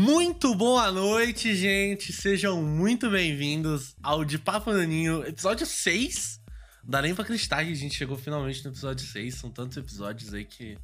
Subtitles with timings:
[0.00, 2.12] Muito boa noite, gente.
[2.12, 6.40] Sejam muito bem-vindos ao De Papo Naninho, episódio 6.
[6.84, 9.34] Dá nem pra acreditar que a gente chegou finalmente no episódio 6.
[9.34, 10.78] São tantos episódios aí que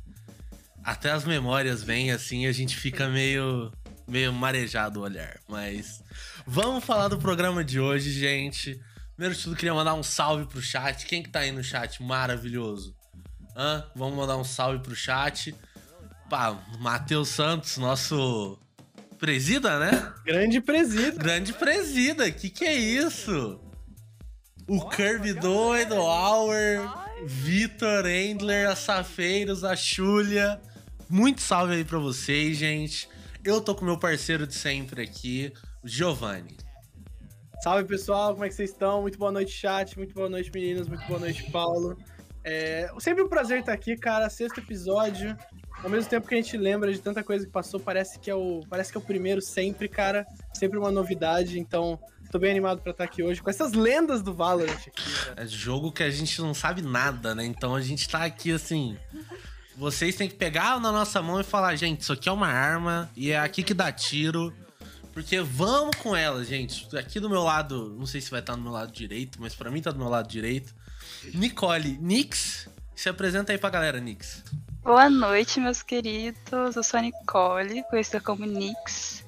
[0.82, 3.70] até as memórias vêm assim e a gente fica meio,
[4.08, 5.38] meio marejado o olhar.
[5.48, 6.02] Mas
[6.44, 8.80] vamos falar do programa de hoje, gente.
[9.14, 11.06] Primeiro de tudo, queria mandar um salve pro chat.
[11.06, 12.02] Quem que tá aí no chat?
[12.02, 12.96] Maravilhoso.
[13.56, 13.86] Hã?
[13.94, 15.54] Vamos mandar um salve pro chat.
[16.28, 18.58] Pá, Matheus Santos, nosso
[19.24, 20.12] presida, né?
[20.22, 21.16] Grande presida.
[21.16, 22.30] Grande presida.
[22.30, 23.58] Que que é isso?
[24.68, 26.86] O Kirby doido, o Auer,
[27.24, 30.60] Vitor, Endler, a Safeiros, a Xulia.
[31.08, 33.08] Muito salve aí pra vocês, gente.
[33.42, 35.50] Eu tô com meu parceiro de sempre aqui,
[35.82, 36.58] o Giovanni.
[37.62, 39.00] Salve pessoal, como é que vocês estão?
[39.00, 39.96] Muito boa noite, chat.
[39.96, 40.86] Muito boa noite, meninas.
[40.86, 41.96] Muito boa noite, Paulo.
[42.44, 44.28] É sempre um prazer estar aqui, cara.
[44.28, 45.34] Sexto episódio.
[45.84, 48.34] Ao mesmo tempo que a gente lembra de tanta coisa que passou, parece que é
[48.34, 50.26] o, parece que é o primeiro sempre, cara.
[50.54, 51.60] Sempre uma novidade.
[51.60, 52.00] Então,
[52.32, 55.02] tô bem animado para estar aqui hoje com essas lendas do Valorant aqui.
[55.36, 57.44] É jogo que a gente não sabe nada, né?
[57.44, 58.96] Então a gente tá aqui assim.
[59.76, 63.10] Vocês têm que pegar na nossa mão e falar, gente, isso aqui é uma arma
[63.14, 64.54] e é aqui que dá tiro.
[65.12, 66.96] Porque vamos com ela, gente.
[66.96, 69.70] Aqui do meu lado, não sei se vai estar no meu lado direito, mas para
[69.70, 70.74] mim tá do meu lado direito.
[71.34, 74.42] Nicole, Nix, se apresenta aí pra galera, Nix.
[74.84, 76.42] Boa noite, meus queridos.
[76.52, 79.24] Eu sou a Nicole, conhecida como Nix.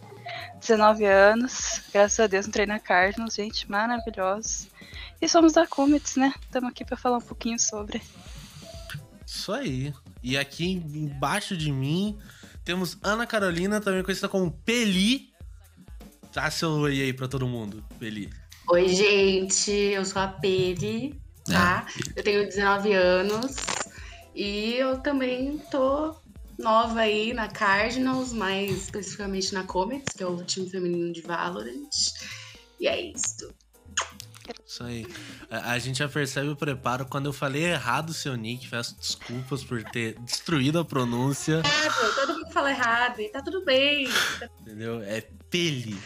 [0.61, 4.69] 19 anos, graças a Deus entrei na Cardinals, gente, maravilhosos.
[5.19, 6.35] E somos da Comets, né?
[6.43, 8.03] Estamos aqui para falar um pouquinho sobre.
[9.27, 9.95] Isso aí.
[10.23, 12.19] E aqui embaixo de mim
[12.63, 15.33] temos Ana Carolina, também conhecida como Peli.
[16.35, 18.29] Dá seu oi aí pra todo mundo, Peli.
[18.69, 21.87] Oi, gente, eu sou a Peli, tá?
[22.15, 23.86] Eu tenho 19 anos
[24.37, 26.15] e eu também tô
[26.59, 31.89] nova aí na Cardinals, mais especificamente na Comets, que é o time feminino de Valorant.
[32.79, 33.53] E é isso.
[34.65, 35.07] Isso aí.
[35.51, 37.07] A, a gente já percebe o preparo.
[37.07, 41.63] Quando eu falei errado o seu nick, peço desculpas por ter destruído a pronúncia.
[41.65, 44.09] Errado, todo mundo fala errado e tá tudo bem.
[44.61, 45.03] Entendeu?
[45.03, 45.99] É Peli.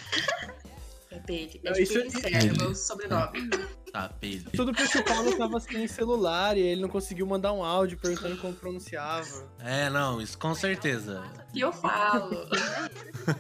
[1.11, 1.61] É Peli.
[1.65, 3.51] É de Isso- Peli Sério, meu sobrenome.
[3.93, 4.45] Tá, Peli.
[4.55, 8.37] Tudo porque o Paulo tava sem celular e ele não conseguiu mandar um áudio perguntando
[8.37, 9.49] como pronunciava.
[9.59, 11.23] É, não, isso com certeza.
[11.53, 12.49] E eu falo.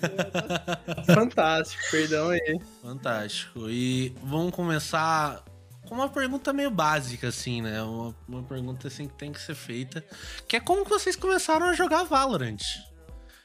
[1.15, 2.60] Fantástico, perdão aí.
[2.83, 3.71] Fantástico.
[3.71, 5.44] E vamos começar
[5.89, 7.83] com uma pergunta meio básica, assim, né?
[7.83, 10.05] Uma, uma pergunta assim que tem que ser feita.
[10.49, 12.62] Que é como que vocês começaram a jogar Valorant?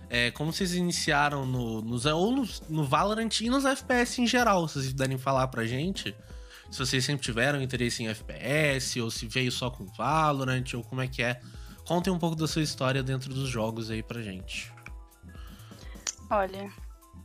[0.10, 4.68] É, como vocês iniciaram no, nos, ou no, no Valorant e nos FPS em geral?
[4.68, 6.16] Se vocês puderem falar pra gente.
[6.70, 11.02] Se vocês sempre tiveram interesse em FPS, ou se veio só com Valorant, ou como
[11.02, 11.40] é que é.
[11.86, 14.72] Contem um pouco da sua história dentro dos jogos aí pra gente.
[16.30, 16.72] Olha,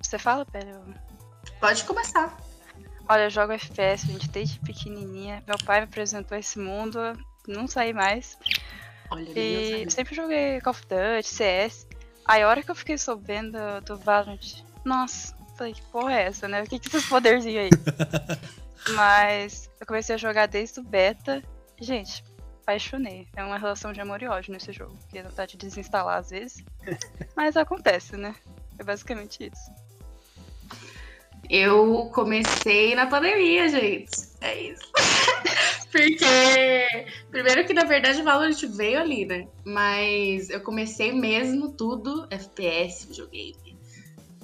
[0.02, 0.94] você fala, eu-
[1.58, 2.38] Pode começar.
[3.08, 5.42] Olha, eu jogo FPS, gente, desde pequenininha.
[5.46, 6.98] Meu pai me apresentou esse mundo,
[7.48, 8.38] não saí mais.
[9.10, 11.86] Olha, E eu sempre joguei Call of Duty, CS.
[12.26, 16.46] Aí a hora que eu fiquei sabendo do Valorant, nossa, falei, que porra é essa,
[16.46, 16.62] né?
[16.62, 17.70] O que que esses poderzinhos aí?
[18.91, 21.42] Mas eu comecei a jogar desde o beta.
[21.80, 22.24] Gente,
[22.62, 23.26] apaixonei.
[23.36, 24.96] É uma relação de amor e ódio nesse jogo.
[25.00, 26.64] Porque não tá de desinstalar às vezes.
[27.36, 28.34] Mas acontece, né?
[28.78, 29.70] É basicamente isso.
[31.48, 34.10] Eu comecei na pandemia, gente.
[34.40, 34.90] É isso.
[35.90, 39.48] Porque, primeiro que na verdade o Valorant veio ali, né?
[39.64, 43.76] Mas eu comecei mesmo tudo FPS, videogame.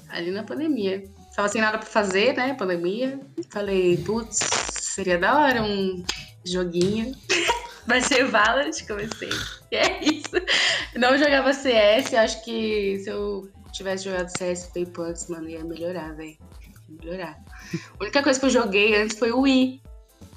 [0.08, 1.04] Ali na pandemia.
[1.36, 2.54] Tava sem nada pra fazer, né?
[2.54, 3.20] Pandemia.
[3.50, 4.38] Falei, putz,
[4.72, 6.02] seria da hora um
[6.42, 7.14] joguinho.
[7.86, 9.28] Vai ser Valorant, comecei.
[9.70, 10.30] E é isso.
[10.96, 16.14] Não jogava CS, acho que se eu tivesse jogado CS tempo antes, mano, ia melhorar,
[16.14, 16.38] velho.
[16.88, 17.38] Melhorar.
[18.00, 19.82] A única coisa que eu joguei antes foi o Wii.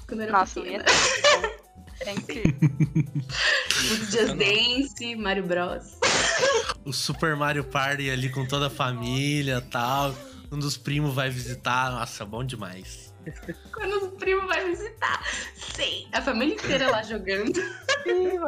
[0.06, 0.84] Quando eu era Nossa, pequena.
[2.04, 2.54] é incrível.
[4.10, 5.98] Just Dance, Mario Bros.
[6.84, 10.14] o Super Mario Party ali com toda a família tal.
[10.52, 11.90] Um dos primos vai visitar.
[11.92, 13.14] Nossa, bom demais.
[13.72, 15.22] Quando o primo vai visitar.
[15.54, 17.52] Sim, a família inteira lá jogando.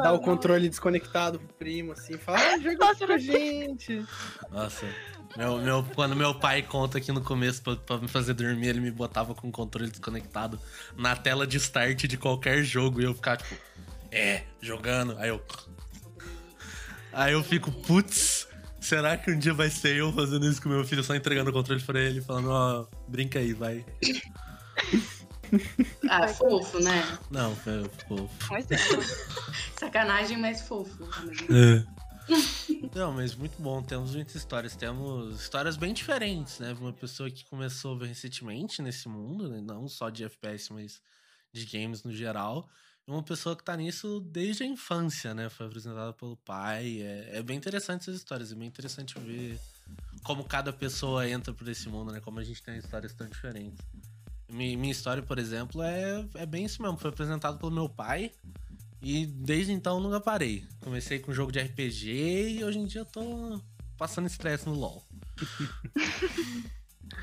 [0.01, 4.05] Dá o controle desconectado pro primo, assim, fala, ah, joga Nossa, com a não- gente.
[4.51, 4.85] Nossa.
[5.37, 8.79] Meu, meu, quando meu pai conta aqui no começo pra, pra me fazer dormir, ele
[8.81, 10.59] me botava com o controle desconectado
[10.97, 13.55] na tela de start de qualquer jogo e eu ficava tipo,
[14.11, 15.17] é, jogando.
[15.19, 15.41] Aí eu.
[17.11, 18.47] Aí eu fico, putz,
[18.83, 21.53] será que um dia vai ser eu fazendo isso com meu filho, só entregando o
[21.53, 23.85] controle pra ele, falando, ó, brinca aí, vai.
[26.09, 27.17] Ah, fofo, né?
[27.31, 28.55] Não, foi fofo.
[28.55, 29.03] Exemplo.
[29.77, 31.07] Sacanagem, mas fofo.
[31.49, 31.93] É.
[32.95, 33.81] Não, mas muito bom.
[33.83, 34.75] Temos muitas histórias.
[34.75, 36.75] Temos histórias bem diferentes, né?
[36.79, 39.61] Uma pessoa que começou recentemente nesse mundo, né?
[39.61, 41.01] não só de FPS, mas
[41.51, 42.67] de games no geral.
[43.05, 45.49] Uma pessoa que tá nisso desde a infância, né?
[45.49, 47.01] Foi apresentada pelo pai.
[47.01, 48.51] É, é bem interessante essas histórias.
[48.51, 49.59] É bem interessante ver
[50.23, 52.21] como cada pessoa entra por esse mundo, né?
[52.21, 53.77] Como a gente tem histórias tão diferentes.
[54.49, 56.97] Mi- Minha história, por exemplo, é, é bem isso mesmo.
[56.97, 58.31] Foi apresentado pelo meu pai.
[59.01, 60.65] E desde então nunca parei.
[60.79, 63.59] Comecei com jogo de RPG e hoje em dia eu tô
[63.97, 65.03] passando estresse no LoL.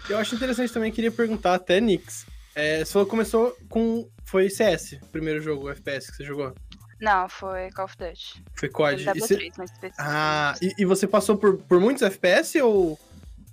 [0.08, 2.26] Eu acho interessante também, queria perguntar até, Nix.
[2.60, 4.08] É, você falou que começou com.
[4.24, 6.54] Foi CS, o primeiro jogo FPS que você jogou.
[7.00, 8.44] Não, foi Call of Duty.
[8.54, 9.04] Foi COD.
[9.04, 10.02] Foi E você- W3, mais específico.
[10.06, 12.98] Ah, e, e você passou por, por muitos FPS ou,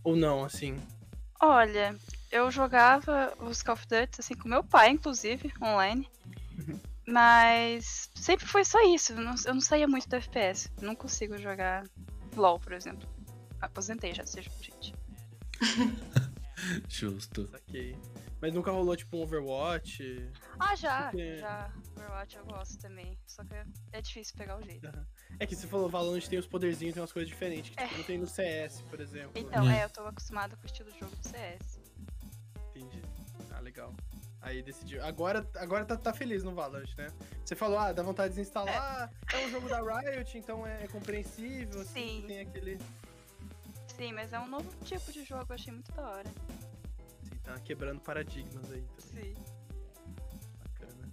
[0.04, 0.76] ou não, assim?
[1.42, 1.96] Olha,
[2.32, 6.08] eu jogava os Call of Duty assim com meu pai, inclusive, online.
[6.60, 6.80] Uhum.
[7.08, 9.14] Mas sempre foi só isso.
[9.14, 10.70] Eu não, eu não saía muito do FPS.
[10.82, 11.86] Não consigo jogar
[12.36, 13.08] LOL, por exemplo.
[13.62, 14.94] Aposentei já, seja gente.
[16.90, 17.48] Justo.
[17.48, 17.96] Saquei.
[18.40, 20.30] Mas nunca rolou, tipo, um Overwatch?
[20.60, 21.72] Ah, já, Porque- já.
[21.96, 23.18] Overwatch eu gosto também.
[23.26, 23.56] Só que
[23.92, 24.88] é difícil pegar o jeito.
[25.40, 27.88] É que você falou, Valorant tem os poderzinhos, tem umas coisas diferentes, que É.
[27.88, 29.32] tipo, não tem no CS, por exemplo.
[29.36, 29.72] Então, Hum.
[29.72, 31.80] é, eu tô acostumada com o estilo de jogo do CS.
[32.76, 33.02] Entendi.
[33.52, 33.94] Ah, legal.
[34.40, 35.04] Aí decidiu.
[35.04, 37.08] Agora, agora tá, tá feliz no Valorant, né?
[37.44, 39.12] Você falou, ah, dá vontade de desinstalar.
[39.34, 41.82] É, um jogo da Riot, então é, é compreensível.
[41.82, 42.28] Assim, Sim.
[42.28, 42.78] Tem aquele.
[43.98, 46.32] Sim, mas é um novo tipo de jogo, eu achei muito da hora.
[47.48, 49.34] Sim, tá quebrando paradigmas aí também.
[49.36, 49.44] Sim.
[50.80, 51.10] Bacana.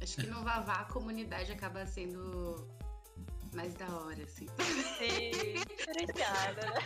[0.00, 2.66] Acho que no Vavá a comunidade acaba sendo
[3.54, 4.46] mais da hora, assim.
[4.98, 6.80] Sim, diferenciada, né?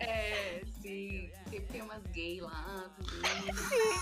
[0.00, 1.30] É, sim.
[1.50, 3.98] Sempre tem umas gays lá também.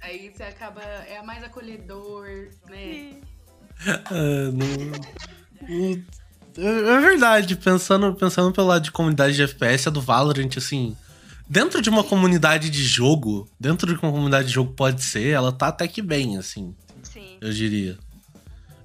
[0.00, 0.82] Aí você acaba.
[0.82, 2.26] É mais acolhedor,
[2.68, 2.76] né?
[2.76, 3.22] Sim.
[3.86, 4.66] É, não-
[5.68, 6.04] não-
[6.56, 10.96] é é verdade, pensando, pensando pelo lado de comunidade de FPS, a do Valorant, assim.
[11.50, 15.50] Dentro de uma comunidade de jogo, dentro de uma comunidade de jogo pode ser, ela
[15.50, 17.38] tá até que bem, assim, Sim.
[17.40, 17.98] eu diria.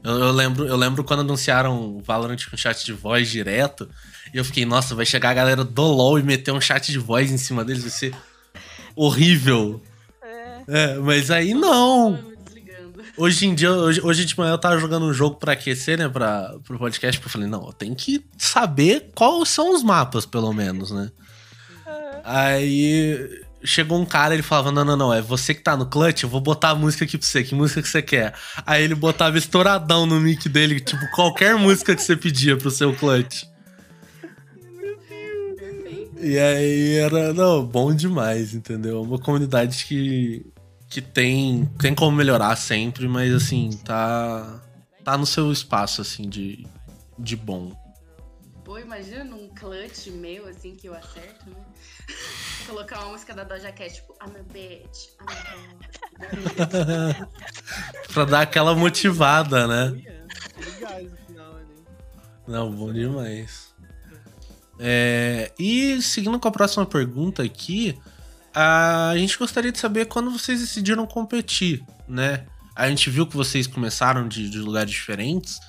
[0.03, 3.87] Eu, eu lembro, eu lembro quando anunciaram o Valorant com chat de voz direto,
[4.33, 6.97] e eu fiquei, nossa, vai chegar a galera do LoL e meter um chat de
[6.97, 8.15] voz em cima deles, vai ser
[8.95, 9.79] horrível.
[10.23, 10.63] É.
[10.67, 12.33] É, mas aí não.
[13.15, 16.09] Hoje em dia, hoje, hoje de manhã eu tava jogando um jogo pra aquecer, né,
[16.09, 20.51] pra, pro podcast, eu falei, não, eu tenho que saber quais são os mapas, pelo
[20.51, 21.11] menos, né?
[22.25, 26.23] Aí chegou um cara, ele falava, não, não, não, é você que tá no clutch,
[26.23, 28.33] eu vou botar a música aqui pra você, que música que você quer?
[28.65, 32.95] Aí ele botava estouradão no mic dele, tipo, qualquer música que você pedia pro seu
[32.95, 33.43] clutch.
[36.19, 38.97] E aí era, não, bom demais, entendeu?
[38.97, 40.45] É uma comunidade que,
[40.89, 44.61] que tem, tem como melhorar sempre, mas assim, tá,
[45.03, 46.65] tá no seu espaço, assim, de,
[47.19, 47.71] de bom.
[48.75, 51.55] Pô, imagina num clutch meu, assim, que eu acerto, né?
[52.67, 55.29] Colocar uma música da Doja Cat, tipo, I'm a bitch, I'm
[56.27, 58.11] a bitch.
[58.13, 59.91] pra dar aquela motivada, né?
[59.91, 60.05] Ui.
[60.65, 61.85] Legais no final ali.
[62.45, 63.73] Não, bom demais.
[64.77, 67.97] É, e seguindo com a próxima pergunta aqui,
[68.53, 72.45] a gente gostaria de saber quando vocês decidiram competir, né?
[72.75, 75.61] A gente viu que vocês começaram de, de lugares diferentes,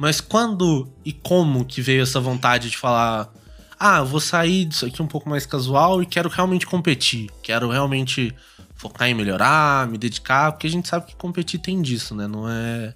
[0.00, 3.30] mas quando e como que veio essa vontade de falar:
[3.78, 8.34] ah, vou sair disso aqui um pouco mais casual e quero realmente competir, quero realmente
[8.74, 12.26] focar em melhorar, me dedicar, porque a gente sabe que competir tem disso, né?
[12.26, 12.94] Não é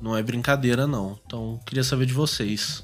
[0.00, 1.20] não é brincadeira não.
[1.26, 2.82] Então, queria saber de vocês.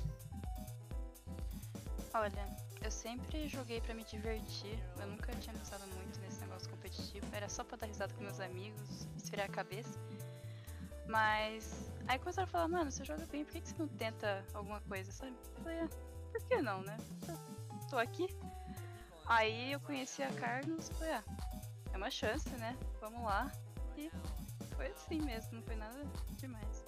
[2.13, 2.47] Olha,
[2.85, 4.79] eu sempre joguei pra me divertir.
[5.01, 7.25] Eu nunca tinha pensado muito nesse negócio competitivo.
[7.33, 9.99] Era só pra dar risada com meus amigos, esfriar a cabeça.
[11.09, 14.45] Mas aí começaram a falar, mano, você joga bem, por que que você não tenta
[14.55, 15.35] alguma coisa, sabe?
[15.57, 15.89] Eu falei, ah,
[16.33, 16.97] por que não, né?
[17.29, 17.37] Eu
[17.89, 18.27] Tô aqui.
[19.27, 21.25] Aí eu conheci a Carlos, falei, ah,
[21.93, 22.77] é uma chance, né?
[23.01, 23.51] Vamos lá.
[23.97, 24.11] E
[24.77, 25.99] foi assim mesmo, não foi nada
[26.37, 26.85] demais.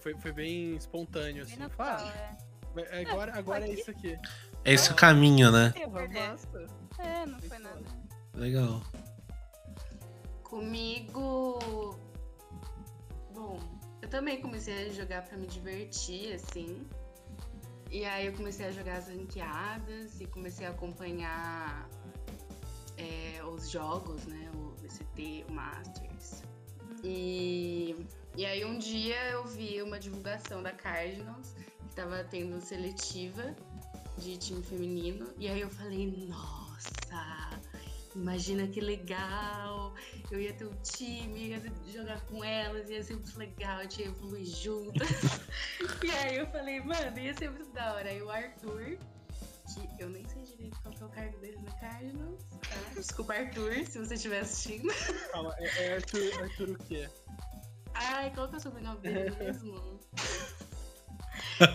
[0.00, 1.56] Foi, foi bem espontâneo, Bem assim.
[1.56, 2.12] natural, Fala,
[2.76, 3.00] é.
[3.02, 4.18] agora, agora é isso aqui.
[4.64, 5.74] É esse o caminho, né?
[6.98, 7.82] É, não foi nada.
[8.34, 8.82] Legal.
[10.42, 11.98] Comigo.
[13.40, 13.58] Bom,
[14.02, 16.86] eu também comecei a jogar pra me divertir, assim.
[17.90, 21.88] E aí eu comecei a jogar as ranqueadas e comecei a acompanhar
[22.98, 24.50] é, os jogos, né?
[24.54, 26.42] O VCT, o Masters.
[27.02, 27.96] E,
[28.36, 31.54] e aí um dia eu vi uma divulgação da Cardinals
[31.88, 33.56] que tava tendo seletiva
[34.18, 35.32] de time feminino.
[35.38, 36.90] E aí eu falei, nossa,
[38.14, 39.94] imagina que legal,
[40.30, 41.62] eu ia ter um time, ia
[41.92, 45.00] jogar com elas, ia ser muito legal, a gente ia evoluir junto.
[46.04, 48.08] e aí eu falei, mano, ia ser muito da hora.
[48.08, 48.98] Aí o Arthur,
[49.74, 52.94] que eu nem sei direito qual que é o cargo dele na Cardinals, tá?
[52.94, 54.88] Desculpa, Arthur, se você estiver assistindo.
[55.30, 57.08] Calma, é, é Arthur, Arthur o quê?
[57.94, 60.00] Ai, qual que é o sobrenome dele mesmo?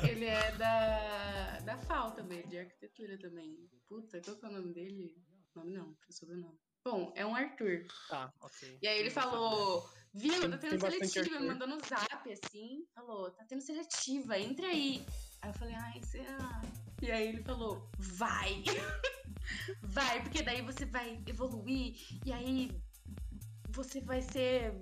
[0.10, 3.70] Ele é da, da FAO também, de arquitetura também.
[3.88, 5.15] Puta, qual que é o nome dele?
[5.55, 6.57] Nome não, sobrenome.
[6.83, 7.85] Bom, é um Arthur.
[8.09, 8.77] Tá, ok.
[8.81, 13.43] E aí ele falou, viu, tá tendo seletiva, me mandou no zap assim, falou, tá
[13.45, 15.05] tendo seletiva, entra aí.
[15.41, 16.62] Aí eu falei, ai, será?
[17.01, 18.63] E aí ele falou, vai!
[19.81, 21.95] vai, porque daí você vai evoluir,
[22.25, 22.71] e aí
[23.69, 24.74] você vai ser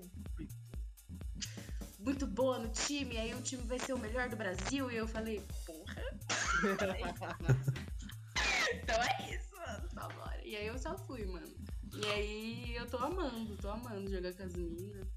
[2.00, 4.92] muito boa no time, aí o time vai ser o melhor do Brasil.
[4.92, 6.04] E eu falei, porra.
[8.74, 9.53] então é isso,
[10.44, 11.54] E aí eu só fui, mano.
[11.96, 15.08] E aí eu tô amando, tô amando jogar com as meninas.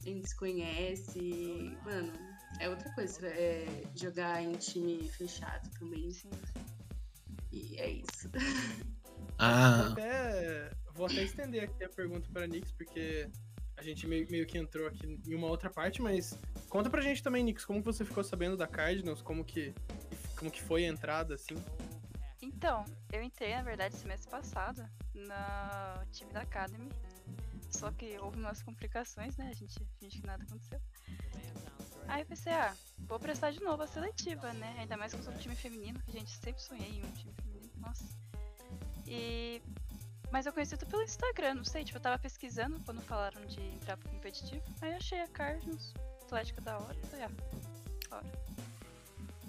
[0.00, 1.76] A gente se conhece.
[1.84, 2.12] Mano,
[2.58, 6.10] é outra coisa, é jogar em time fechado também.
[6.10, 6.30] Sim.
[7.52, 8.30] E é isso.
[9.40, 13.26] Vou Ah, até, vou até estender aqui a pergunta pra Nix, porque
[13.76, 17.22] a gente meio, meio que entrou aqui em uma outra parte, mas conta pra gente
[17.22, 19.72] também, Nix, como você ficou sabendo da Cardinals, como que,
[20.36, 21.54] como que foi a entrada, assim.
[22.60, 26.90] Então, eu entrei, na verdade, semestre passado no time da Academy.
[27.70, 29.48] Só que houve umas complicações, né?
[29.48, 30.78] A gente finge que nada aconteceu.
[32.06, 32.76] Aí eu pensei, ah,
[33.08, 34.76] vou prestar de novo a seletiva, né?
[34.78, 37.12] Ainda mais que eu sou do time feminino, que a gente sempre sonhei em um
[37.12, 38.04] time feminino, nossa.
[39.06, 39.62] E.
[40.30, 43.58] Mas eu conheci tudo pelo Instagram, não sei, tipo, eu tava pesquisando quando falaram de
[43.58, 44.62] entrar pro competitivo.
[44.82, 47.24] Aí eu achei a Cardinals, Atlética da hora, falei,
[48.10, 48.22] ah,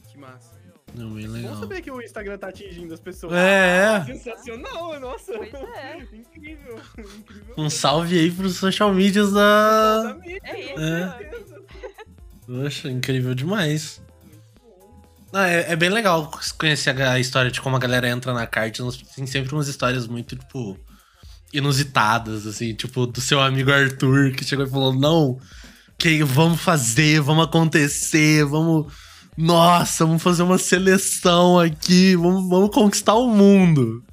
[0.10, 0.71] Que massa.
[0.96, 1.60] Não, bem Bom legal.
[1.60, 3.34] saber que o Instagram tá atingindo as pessoas.
[3.34, 5.34] É, Sensacional, nossa.
[5.34, 5.98] pois é.
[6.14, 7.56] Incrível, incrível.
[7.58, 10.02] um salve aí pros social medias da.
[10.04, 11.32] Exatamente, É isso, É.
[12.46, 14.02] Poxa, incrível demais.
[14.24, 15.02] Muito bom.
[15.34, 18.46] Ah, é, é bem legal conhecer a, a história de como a galera entra na
[18.46, 18.98] Cardinals.
[19.16, 20.78] Tem sempre umas histórias muito, tipo,
[21.54, 25.40] inusitadas, assim, tipo, do seu amigo Arthur, que chegou e falou: não,
[25.98, 28.92] que vamos fazer, vamos acontecer, vamos.
[29.38, 34.04] Nossa, vamos fazer uma seleção aqui, vamos, vamos conquistar o mundo.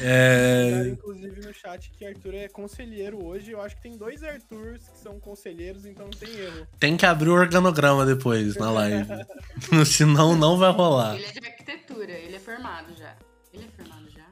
[0.00, 0.88] É.
[0.92, 3.50] inclusive no chat que Arthur é conselheiro hoje.
[3.50, 6.66] Eu acho que tem dois Arthurs que são conselheiros, então não tem erro.
[6.78, 9.08] Tem que abrir o organograma depois na live.
[9.84, 11.16] Senão não vai rolar.
[11.16, 13.14] Ele é de arquitetura, ele é formado já.
[13.52, 14.26] Ele é formado já?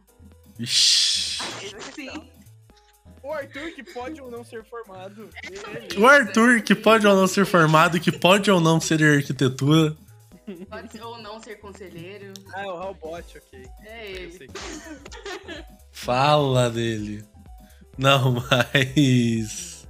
[0.58, 1.42] Ixi.
[1.94, 2.30] Sim.
[3.22, 5.28] O Arthur, que pode ou não ser formado.
[5.44, 6.00] Ele.
[6.00, 9.94] O Arthur, que pode ou não ser formado, que pode ou não ser de arquitetura.
[10.68, 12.32] Pode ser ou não ser conselheiro.
[12.54, 13.66] Ah, o Halbot, ok.
[13.82, 14.50] É ele.
[15.92, 17.24] Fala dele.
[17.96, 19.86] Não, mas.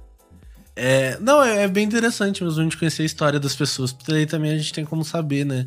[0.75, 4.11] É, não, é, é bem interessante mesmo a gente conhecer a história das pessoas, porque
[4.11, 5.65] aí também a gente tem como saber, né?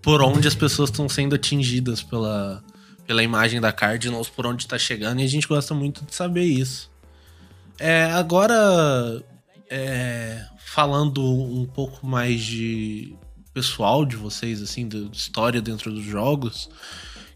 [0.00, 2.62] Por onde as pessoas estão sendo atingidas pela,
[3.06, 6.44] pela imagem da Cardinals, por onde tá chegando, e a gente gosta muito de saber
[6.44, 6.90] isso.
[7.78, 9.22] É, agora,
[9.68, 13.16] é, falando um pouco mais de
[13.56, 16.68] pessoal de vocês, assim, de história dentro dos jogos,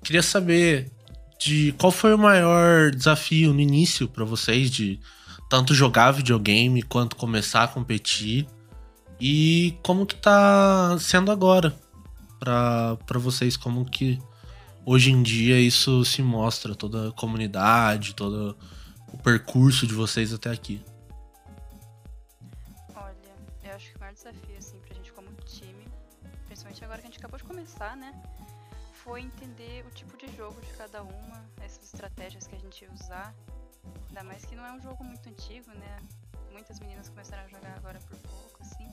[0.05, 0.93] queria saber
[1.39, 5.01] de qual foi o maior desafio no início pra vocês de
[5.49, 8.47] tanto jogar videogame quanto começar a competir
[9.19, 11.75] e como que tá sendo agora
[12.39, 14.19] pra vocês como que
[14.85, 18.55] hoje em dia isso se mostra toda a comunidade, todo
[19.11, 20.83] o percurso de vocês até aqui.
[30.81, 33.35] Cada uma, essas estratégias que a gente ia usar.
[34.09, 35.99] Ainda mais que não é um jogo muito antigo, né?
[36.51, 38.91] Muitas meninas começaram a jogar agora por pouco, assim.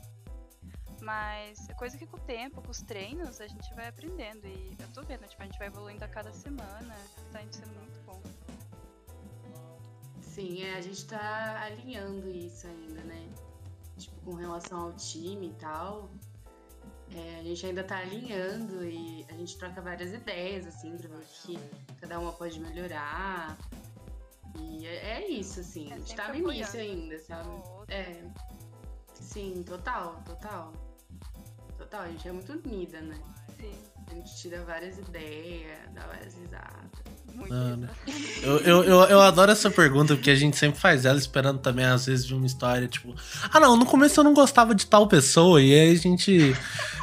[1.02, 4.46] Mas é coisa que com o tempo, com os treinos, a gente vai aprendendo.
[4.46, 6.94] E eu tô vendo, tipo, a gente vai evoluindo a cada semana.
[7.32, 8.22] Tá indo sendo muito bom.
[10.22, 13.30] Sim, é, a gente tá alinhando isso ainda, né?
[13.98, 16.10] Tipo, com relação ao time e tal.
[17.16, 21.16] É, a gente ainda tá alinhando e a gente troca várias ideias, assim, pra ver
[21.16, 21.60] o que
[22.00, 23.58] cada uma pode melhorar.
[24.56, 25.92] E é, é isso, assim.
[25.92, 27.50] É, a gente tá no início ainda, sabe?
[27.88, 28.24] É.
[29.14, 30.74] Sim, total, total.
[31.78, 33.20] Total, a gente é muito unida, né?
[33.60, 33.74] Sim.
[34.08, 37.07] A gente tira várias ideias, dá várias risadas.
[37.38, 37.88] Muito né?
[38.42, 41.86] Eu, eu, eu, eu adoro essa pergunta, porque a gente sempre faz ela esperando também,
[41.86, 43.14] às vezes, de uma história, tipo,
[43.54, 46.56] ah não, no começo eu não gostava de tal pessoa, e aí a gente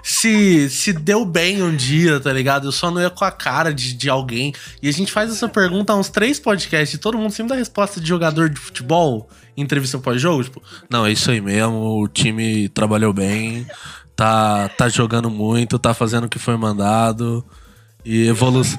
[0.02, 2.66] se, se deu bem um dia, tá ligado?
[2.66, 4.52] Eu só não ia com a cara de, de alguém.
[4.82, 7.56] E a gente faz essa pergunta há uns três podcasts, e todo mundo sempre dá
[7.56, 10.60] resposta de jogador de futebol em entrevista pós-jogo, tipo,
[10.90, 13.64] não, é isso aí mesmo, o time trabalhou bem,
[14.16, 17.44] tá, tá jogando muito, tá fazendo o que foi mandado.
[18.04, 18.78] E evolução.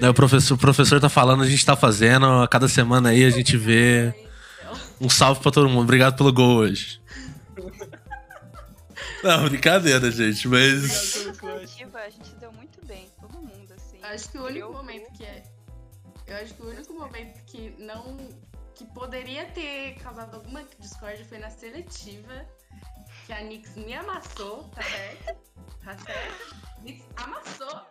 [0.00, 2.26] Né, o, professor, o professor tá falando, a gente tá fazendo.
[2.26, 4.14] A cada semana aí a gente vê.
[5.00, 5.84] Um salve pra todo mundo.
[5.84, 7.00] Obrigado pelo gol hoje.
[9.22, 11.26] Não, brincadeira, gente, mas.
[11.94, 13.98] A gente deu muito bem, todo mundo, assim.
[14.02, 15.42] Acho que o único momento que é.
[16.26, 18.16] Eu acho que o único momento que não.
[18.74, 22.46] que poderia ter causado alguma discórdia foi na seletiva.
[23.26, 25.36] Que a Nix me amassou, tá certo?
[25.84, 26.56] Tá certo?
[26.82, 27.82] Nix amassou.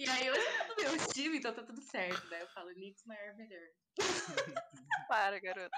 [0.00, 2.38] E aí hoje tá do meu time, então tá tudo certo, né?
[2.40, 3.60] Eu falo Nix maior melhor.
[5.08, 5.68] Para, garota.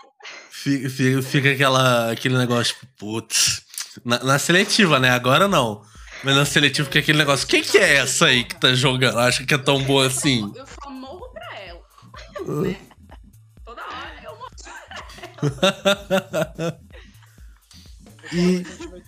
[0.48, 3.64] Fica, fica- fica aquela, aquele negócio, tipo, putz.
[4.04, 5.10] Na, na seletiva, né?
[5.10, 5.84] Agora não.
[6.22, 7.48] Mas na seletiva fica aquele negócio.
[7.48, 9.18] Quem que é essa aí que tá jogando?
[9.18, 10.52] Acha que é tão boa assim?
[10.54, 11.82] Eu só morro pra ela.
[12.62, 12.76] Né?
[13.64, 14.50] Toda hora eu morro.
[18.30, 19.01] A gente vai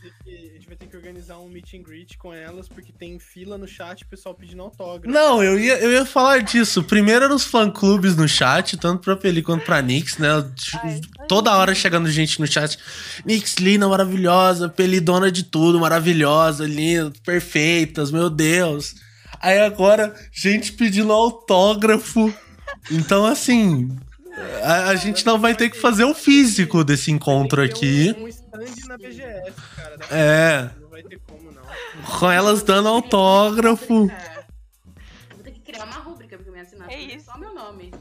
[1.05, 4.63] organizar um meet and greet com elas, porque tem fila no chat, o pessoal pedindo
[4.63, 5.07] autógrafo.
[5.07, 6.83] Não, eu ia, eu ia falar disso.
[6.83, 10.29] Primeiro eram os fã-clubes no chat, tanto pra Peli quanto pra Nix, né?
[10.83, 12.79] Ai, Toda hora chegando gente no chat.
[13.25, 14.69] Nix, linda, maravilhosa.
[14.69, 18.95] Peli, dona de tudo, maravilhosa, linda, perfeitas, meu Deus.
[19.43, 22.33] Aí agora, gente pedindo autógrafo.
[22.91, 23.95] Então, assim,
[24.63, 28.15] a, a gente não vai ter que fazer o físico desse encontro aqui.
[28.19, 29.99] Um, um stand na BGS, cara.
[30.11, 30.84] É.
[30.95, 31.63] Não vai ter como, não.
[32.21, 34.09] Com elas dando autógrafo.
[34.11, 34.47] É.
[35.35, 37.27] Vou ter que criar uma rúbrica, porque minha assinatura É é isso.
[37.27, 37.93] só meu nome.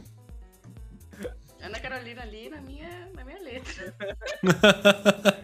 [1.61, 3.95] Ana Carolina ali na minha, na minha letra.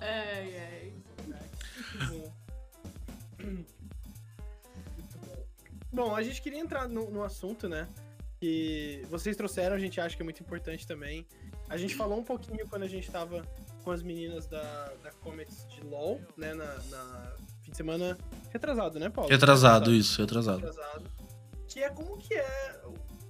[0.00, 0.92] ai, ai.
[5.92, 7.88] Bom, a gente queria entrar no, no assunto, né?
[8.40, 11.26] Que vocês trouxeram, a gente acha que é muito importante também.
[11.68, 13.44] A gente falou um pouquinho quando a gente tava
[13.82, 16.54] com as meninas da, da Comets de LoL, né?
[16.54, 18.16] Na, na fim de semana
[18.50, 19.30] retrasado, né, Paulo?
[19.30, 20.58] Retrasado, isso, retrasado.
[20.58, 21.10] retrasado.
[21.68, 22.80] Que é como que é.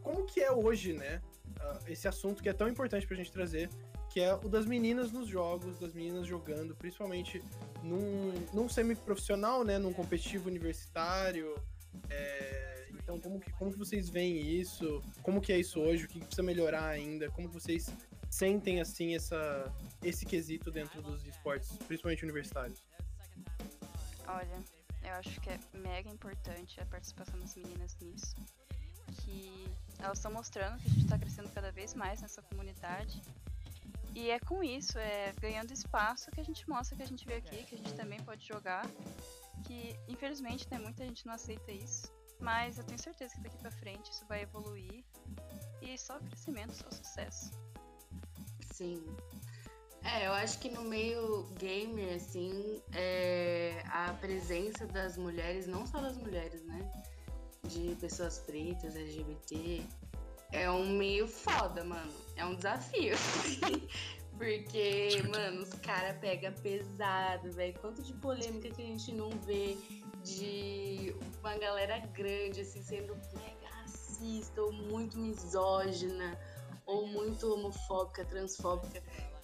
[0.02, 1.20] Como que é hoje, né?
[1.60, 3.68] ah, esse assunto que é tão importante pra gente trazer,
[4.08, 7.42] que é o das meninas nos jogos, das meninas jogando, principalmente
[7.82, 9.78] num, num semi-profissional, né?
[9.78, 11.54] Num competitivo universitário.
[12.08, 15.02] É, então, como que, como que vocês veem isso?
[15.22, 16.04] Como que é isso hoje?
[16.04, 17.30] O que precisa melhorar ainda?
[17.30, 17.94] Como que vocês
[18.30, 19.70] sentem, assim, essa,
[20.02, 22.80] esse quesito dentro dos esportes, principalmente universitários?
[24.26, 24.62] Olha,
[25.02, 28.36] eu acho que é mega importante a participação das meninas nisso.
[29.22, 33.20] Que elas estão mostrando que a gente está crescendo cada vez mais nessa comunidade.
[34.14, 37.38] E é com isso, é ganhando espaço que a gente mostra que a gente veio
[37.38, 38.86] aqui, que a gente também pode jogar.
[39.66, 42.12] Que infelizmente né, muita gente não aceita isso.
[42.40, 45.04] Mas eu tenho certeza que daqui pra frente isso vai evoluir.
[45.82, 47.50] E só crescimento, só sucesso.
[48.80, 49.04] Sim.
[50.02, 56.00] É, eu acho que no meio gamer, assim, é, a presença das mulheres, não só
[56.00, 56.90] das mulheres, né?
[57.64, 59.82] De pessoas pretas, LGBT,
[60.50, 62.10] é um meio foda, mano.
[62.36, 63.14] É um desafio.
[64.38, 67.78] Porque, mano, os caras pegam pesado, velho.
[67.80, 69.76] Quanto de polêmica que a gente não vê
[70.24, 76.38] de uma galera grande, assim, sendo mega racista ou muito misógina
[76.90, 79.02] ou muito homofóbica, transfóbica.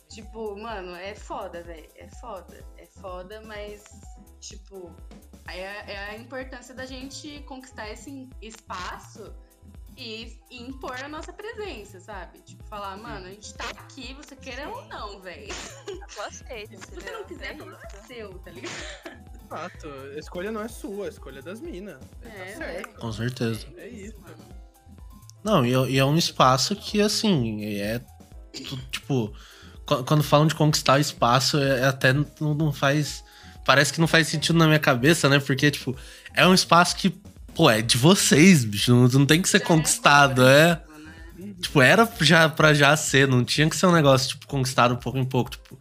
[0.08, 1.88] Tipo, mano, é foda, velho.
[1.96, 2.64] É foda.
[2.76, 3.84] É foda, mas,
[4.40, 4.92] tipo,
[5.48, 9.34] é, a- é a importância da gente conquistar esse espaço
[9.96, 12.40] e, e impor a nossa presença, sabe?
[12.40, 15.48] Tipo, falar, mano, a gente tá aqui, você queira ou não, velho.
[16.16, 19.16] Eu aceito, Se você não quiser, é o problema é seu, tá ligado?
[19.48, 22.00] Fato, a escolha não é sua, a escolha é das minas.
[22.22, 23.00] É, tá certo.
[23.00, 23.66] Com certeza.
[23.76, 24.16] É isso.
[25.46, 28.00] Não, e é, e é um espaço que, assim, é.
[28.90, 29.32] Tipo,
[29.86, 33.22] qu- quando falam de conquistar espaço, é, é até não, não faz.
[33.64, 35.38] Parece que não faz sentido na minha cabeça, né?
[35.38, 35.96] Porque, tipo,
[36.34, 37.10] é um espaço que,
[37.54, 38.92] pô, é de vocês, bicho.
[38.92, 40.70] Não, não tem que ser é conquistado, é.
[40.70, 40.80] né?
[41.60, 45.16] Tipo, era já pra já ser, não tinha que ser um negócio, tipo, conquistado pouco
[45.16, 45.50] em pouco.
[45.50, 45.78] Tipo,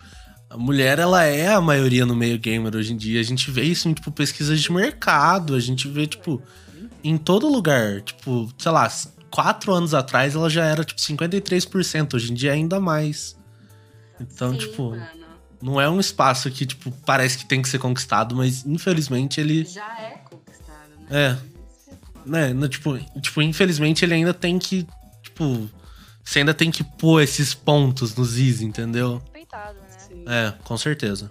[0.48, 3.20] a mulher, ela é a maioria no meio gamer hoje em dia.
[3.20, 5.56] A gente vê isso em, tipo, pesquisas de mercado.
[5.56, 6.40] A gente vê, tipo,
[7.04, 8.02] em todo lugar.
[8.02, 8.88] Tipo, sei lá,
[9.36, 12.14] quatro anos atrás ela já era, tipo, 53%.
[12.14, 13.36] Hoje em dia é ainda mais.
[14.18, 15.06] Então, Sim, tipo, mano.
[15.62, 19.66] não é um espaço que, tipo, parece que tem que ser conquistado, mas infelizmente ele.
[19.66, 21.08] Já é conquistado, né?
[21.12, 21.56] É.
[22.26, 24.88] Né, no, tipo, tipo, infelizmente ele ainda tem que,
[25.22, 25.70] tipo,
[26.24, 29.18] você ainda tem que pôr esses pontos nos is, entendeu?
[29.18, 30.00] Respeitado, né?
[30.00, 30.26] Sim.
[30.28, 31.30] É, com certeza.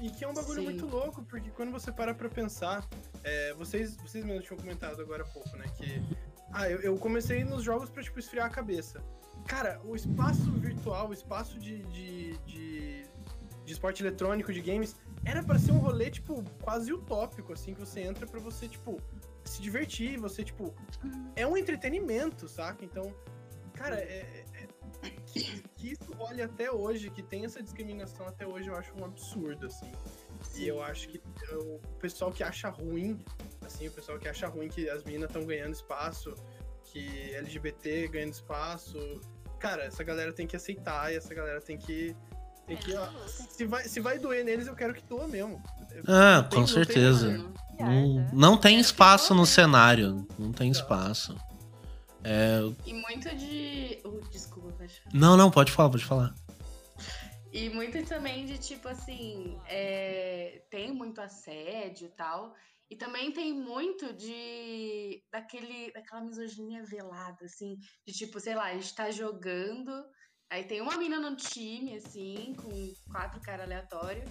[0.00, 0.64] E que é um bagulho Sim.
[0.64, 2.86] muito louco, porque quando você para pra pensar,
[3.24, 5.66] é, vocês, vocês mesmos tinham comentado agora há pouco, né?
[5.76, 6.00] Que.
[6.52, 9.02] Ah, eu, eu comecei nos jogos pra, tipo, esfriar a cabeça.
[9.46, 13.02] Cara, o espaço virtual, o espaço de, de, de,
[13.64, 17.80] de esporte eletrônico, de games, era pra ser um rolê, tipo, quase utópico, assim, que
[17.80, 19.00] você entra pra você, tipo,
[19.44, 20.74] se divertir, você, tipo.
[21.36, 22.84] É um entretenimento, saca?
[22.84, 23.14] Então,
[23.72, 24.02] cara, é.
[24.02, 24.68] é- é-
[25.26, 29.04] que, que isso olha até hoje, que tem essa discriminação até hoje, eu acho um
[29.04, 29.92] absurdo, assim.
[30.56, 33.18] E eu acho que o pessoal que acha ruim,
[33.68, 36.34] assim, o pessoal que acha ruim que as meninas estão ganhando espaço,
[36.84, 38.98] que LGBT ganhando espaço,
[39.58, 42.16] cara, essa galera tem que aceitar e essa galera tem que.
[42.66, 45.62] Tem que ó, se, vai, se vai doer neles, eu quero que doa mesmo.
[46.06, 47.26] Ah, tem- com não tem certeza.
[47.36, 47.54] como.
[47.80, 50.26] Não, não tem espaço no cenário.
[50.38, 51.34] Não tem espaço.
[52.24, 54.00] É, E muito de.
[54.04, 55.14] Uh, desculpa, pode falar.
[55.14, 56.34] não, não, pode falar, pode falar.
[57.50, 62.52] E muito também de tipo assim, é, tem muito assédio e tal.
[62.90, 68.74] E também tem muito de daquele, daquela misoginia velada, assim, de tipo, sei lá, a
[68.74, 69.92] gente tá jogando,
[70.50, 74.28] aí tem uma mina no time, assim, com quatro caras aleatórios.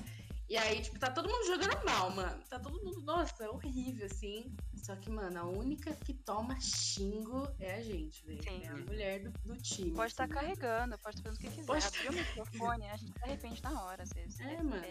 [0.49, 2.41] E aí, tipo, tá todo mundo jogando mal, mano.
[2.49, 4.55] Tá todo mundo, nossa, é horrível, assim.
[4.77, 8.41] Só que, mano, a única que toma xingo é a gente, velho.
[8.41, 8.61] Sim.
[8.63, 9.91] É a mulher do, do time.
[9.91, 10.33] Pode estar assim.
[10.33, 11.65] carregando, pode estar fazendo o que quiser.
[11.67, 14.39] Pode- Abrir o microfone, a gente se arrepende na hora, às vezes.
[14.39, 14.81] É, mano.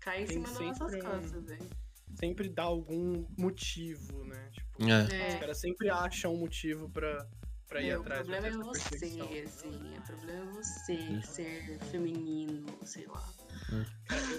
[0.00, 1.70] Cai em Tem cima das nossas um- costas, velho.
[2.18, 4.48] Sempre dá algum motivo, né?
[4.52, 5.28] Tipo, É.
[5.28, 7.26] os caras sempre acham um motivo pra,
[7.68, 8.26] pra ir É, o atrás.
[8.26, 9.28] pra problema é você, perseguição.
[9.44, 9.98] assim.
[9.98, 13.28] O problema é você ser feminino, sei lá.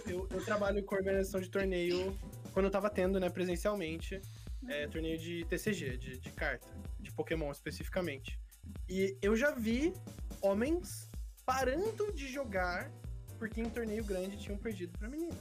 [0.07, 2.17] Eu, eu trabalho com organização de torneio
[2.53, 4.21] quando eu tava tendo, né, presencialmente,
[4.67, 6.67] é, torneio de TCG, de, de carta,
[6.99, 8.39] de Pokémon especificamente.
[8.87, 9.93] E eu já vi
[10.41, 11.09] homens
[11.45, 12.91] parando de jogar
[13.37, 15.37] porque em torneio grande tinham perdido pra meninas.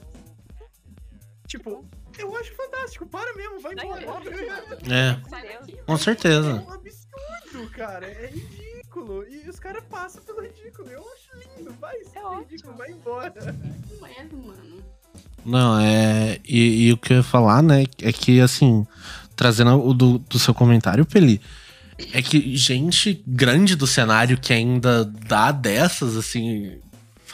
[1.55, 1.85] Tipo,
[2.17, 4.23] eu acho fantástico, para mesmo, vai Ai, embora.
[4.89, 5.17] É,
[5.85, 6.53] com É certeza.
[6.55, 8.05] um absurdo, cara.
[8.07, 9.25] É ridículo.
[9.29, 10.89] E os caras passam pelo ridículo.
[10.89, 11.73] Eu acho lindo.
[11.79, 12.39] Vai, ótimo.
[12.49, 13.33] ridículo, vai embora.
[13.99, 14.83] Não é, mano.
[15.45, 16.39] Não, é.
[16.43, 18.85] E, e o que eu ia falar, né, é que, assim,
[19.35, 21.39] trazendo o do, do seu comentário, Peli,
[22.11, 26.79] é que gente grande do cenário que ainda dá dessas, assim.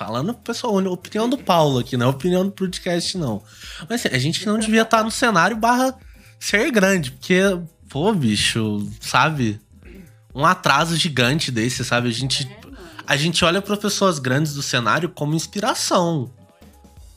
[0.03, 3.43] Falando, pessoal, a opinião do Paulo aqui, não é opinião do podcast, não.
[3.87, 5.95] Mas assim, a gente não devia estar no cenário barra
[6.39, 7.39] ser grande, porque,
[7.87, 9.61] pô, bicho, sabe?
[10.33, 12.09] Um atraso gigante desse, sabe?
[12.09, 16.33] A gente É, a gente olha para pessoas grandes do cenário como inspiração.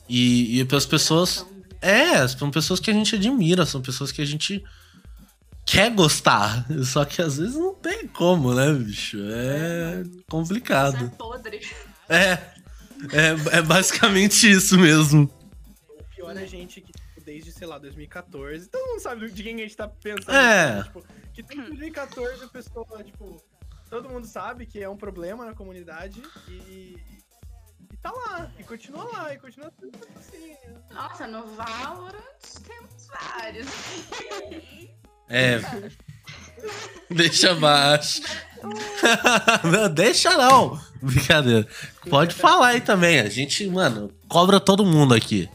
[0.07, 1.43] E, e as pessoas.
[1.81, 4.63] É, são pessoas que a gente admira, são pessoas que a gente
[5.65, 6.67] quer gostar.
[6.83, 9.17] Só que às vezes não tem como, né, bicho?
[9.17, 11.09] É Isso é complicado.
[11.17, 11.61] podre.
[12.07, 12.53] É.
[13.13, 15.29] É, é basicamente isso mesmo.
[15.89, 19.55] O pior é gente que, tipo, desde, sei lá, 2014, todo mundo sabe de quem
[19.55, 20.35] a gente tá pensando.
[20.35, 20.75] É.
[20.75, 20.83] né?
[20.83, 23.43] Tipo, que desde 2014 a pessoa, tipo,
[23.89, 26.97] todo mundo sabe que é um problema na comunidade e,
[27.91, 30.55] e tá lá, e continua lá, e continua tudo assim.
[30.91, 33.67] Nossa, no Valorant temos vários.
[35.27, 35.59] É.
[37.09, 38.21] Deixa abaixo.
[39.63, 40.79] não, deixa não.
[41.01, 41.67] Brincadeira.
[42.09, 43.19] Pode falar aí também.
[43.19, 45.49] A gente, mano, cobra todo mundo aqui.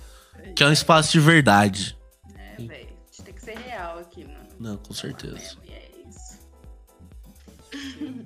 [0.55, 1.99] Que é um espaço de verdade.
[2.37, 2.71] É, velho.
[2.71, 4.49] A gente tem que ser real aqui, mano.
[4.59, 5.57] Não, com certeza.
[5.65, 6.39] E é isso.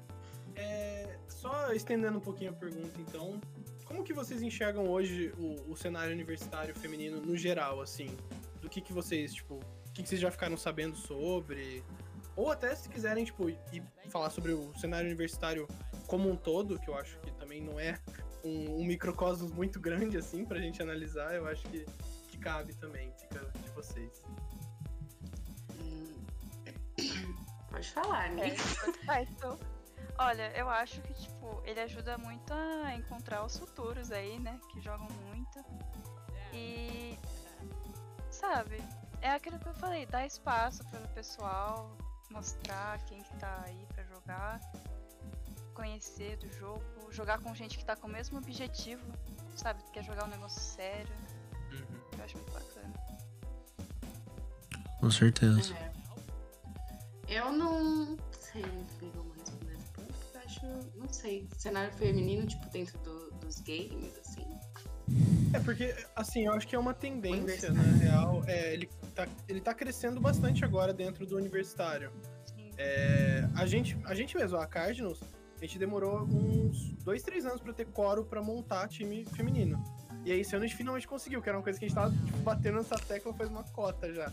[0.58, 3.42] É, só estendendo um pouquinho a pergunta, então,
[3.84, 8.16] como que vocês enxergam hoje o, o cenário universitário feminino no geral, assim?
[8.62, 11.84] Do que que vocês, tipo, o que, que vocês já ficaram sabendo sobre?
[12.36, 15.68] Ou até se quiserem, tipo, ir falar sobre o cenário universitário
[16.08, 17.98] como um todo, que eu acho que também não é
[18.44, 21.86] um, um microcosmos muito grande, assim, pra gente analisar, eu acho que,
[22.30, 24.22] que cabe também, fica de vocês.
[25.80, 26.24] Hum.
[27.72, 28.56] Pode falar, É, né?
[29.08, 29.60] ah, então,
[30.20, 34.60] olha, eu acho que, tipo, ele ajuda muito a encontrar os futuros aí, né?
[34.72, 35.66] Que jogam muito.
[36.54, 37.18] E.
[38.30, 38.82] Sabe?
[39.22, 41.98] É aquilo que eu falei, dar espaço para o pessoal,
[42.32, 44.60] mostrar quem que tá aí pra jogar,
[45.74, 49.04] conhecer do jogo, jogar com gente que tá com o mesmo objetivo,
[49.56, 49.82] sabe?
[49.94, 51.14] Quer jogar um negócio sério.
[52.18, 52.94] Eu acho muito bacana.
[55.00, 55.74] Com certeza.
[55.76, 55.92] É.
[57.28, 60.66] Eu não sei muito bem como responder esse ponto, porque eu acho,
[60.98, 64.48] não sei, cenário feminino, tipo, dentro do- dos games, assim.
[65.56, 67.78] É porque, assim, eu acho que é uma tendência, Universidade.
[67.78, 68.44] na real.
[68.46, 72.12] É, ele tá, ele tá crescendo bastante agora dentro do universitário.
[72.78, 75.22] É, a, gente, a gente mesmo, a Cardinals,
[75.56, 79.82] a gente demorou uns dois, três anos pra ter coro pra montar time feminino.
[80.26, 81.96] E aí, esse ano a gente finalmente conseguiu, que era uma coisa que a gente
[81.96, 84.30] tava tipo, batendo nessa tecla faz uma cota já.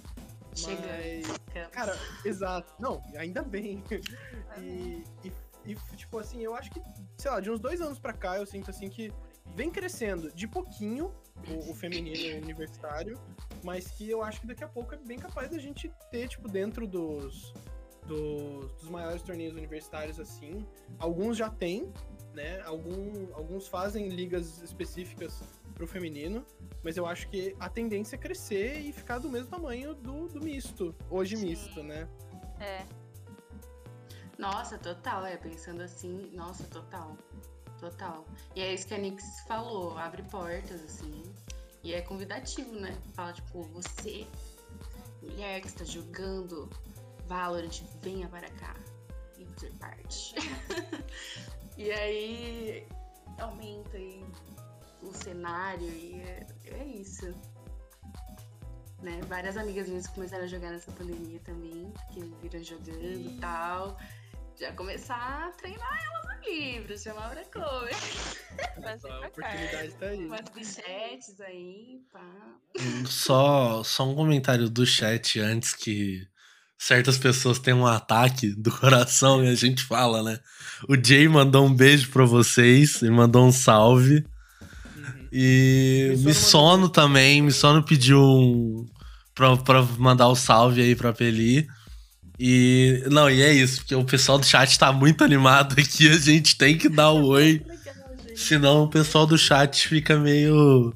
[0.57, 0.83] Chegando.
[0.89, 2.75] Mas, cara, exato.
[2.81, 3.83] Não, ainda bem.
[4.59, 5.33] E, e,
[5.65, 6.83] e, tipo assim, eu acho que,
[7.17, 9.11] sei lá, de uns dois anos pra cá, eu sinto assim que
[9.55, 11.13] vem crescendo de pouquinho
[11.49, 13.19] o, o feminino universitário,
[13.65, 16.49] mas que eu acho que daqui a pouco é bem capaz da gente ter, tipo,
[16.49, 17.53] dentro dos,
[18.07, 20.67] dos, dos maiores torneios universitários, assim.
[20.99, 21.93] Alguns já tem,
[22.35, 22.61] né?
[22.63, 25.43] Algum, alguns fazem ligas específicas
[25.75, 26.45] pro feminino,
[26.83, 30.41] mas eu acho que a tendência é crescer e ficar do mesmo tamanho do, do
[30.41, 31.47] misto, hoje Sim.
[31.47, 32.09] misto, né?
[32.61, 32.85] É.
[34.39, 35.37] Nossa, total, é.
[35.37, 37.17] Pensando assim, nossa, total.
[37.83, 38.25] Total.
[38.55, 41.25] E é isso que a Nix falou, abre portas, assim.
[41.83, 42.97] E é convidativo, né?
[43.13, 44.25] Fala, tipo, você,
[45.21, 46.71] mulher que está jogando
[47.27, 48.77] Valorant, venha para cá
[49.37, 50.37] e fazer parte.
[51.77, 52.87] e aí
[53.41, 54.25] aumenta aí
[55.03, 57.35] o cenário e é, é isso.
[59.01, 59.21] Né?
[59.27, 63.99] Várias amigas minhas começaram a jogar nessa pandemia também, que viram jogando e tal.
[64.55, 67.95] Já começar a treinar elas livro, chamar pra comer.
[68.83, 69.27] Fazer A cá.
[69.29, 70.27] oportunidade tá aí.
[70.27, 72.21] Umas bichetes aí, pá.
[73.07, 76.27] Só, só um comentário do chat antes que
[76.79, 80.39] certas pessoas têm um ataque do coração e a gente fala, né?
[80.89, 84.25] O Jay mandou um beijo pra vocês, ele mandou um salve.
[84.97, 85.29] Uhum.
[85.33, 88.87] E Missono mandou- também, Missono pediu um.
[89.35, 91.67] Pra, pra mandar o salve aí pra Peli.
[92.39, 93.05] E.
[93.11, 96.57] Não, e é isso, porque o pessoal do chat tá muito animado aqui, a gente
[96.57, 97.63] tem que dar o oi.
[98.35, 100.95] Senão o pessoal do chat fica meio.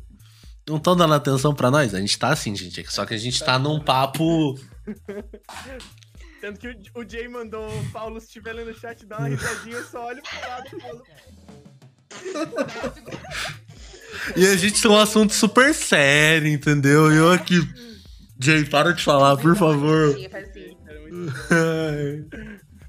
[0.68, 1.94] Não tão dando atenção pra nós.
[1.94, 2.84] A gente tá assim, gente.
[2.92, 4.58] Só que a gente tá num papo.
[6.40, 9.28] Tanto que o, o Jay mandou o Paulo, se estiver lendo no chat, dá uma
[9.28, 11.02] risadinha, eu só olho pro lado e falo.
[14.36, 17.12] E a gente tem um assunto super sério, entendeu?
[17.12, 17.60] E eu aqui.
[18.38, 20.14] Jay, para de falar, por favor.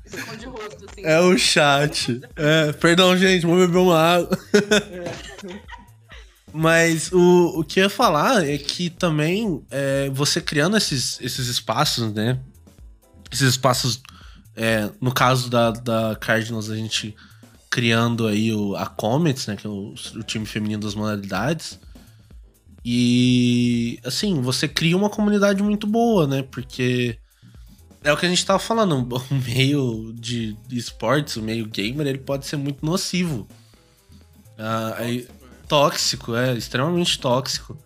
[0.06, 1.02] Esconde o rosto, assim.
[1.04, 2.22] É o chat.
[2.36, 4.38] É, perdão, gente, vou beber uma água.
[6.54, 11.48] Mas o, o que eu ia falar é que também é, você criando esses, esses
[11.48, 12.40] espaços, né?
[13.32, 14.02] Esses espaços,
[14.56, 17.16] é, no caso da, da Cardinals, a gente
[17.70, 19.56] criando aí o, a Comets, né?
[19.56, 21.80] Que é o, o time feminino das modalidades.
[22.84, 26.42] E, assim, você cria uma comunidade muito boa, né?
[26.42, 27.20] Porque
[28.08, 32.20] é o que a gente tava falando, o meio de esportes, o meio gamer, ele
[32.20, 33.48] pode ser muito nocivo.
[34.58, 35.28] Ah, aí-
[35.68, 37.78] tóxico, é, extremamente tóxico.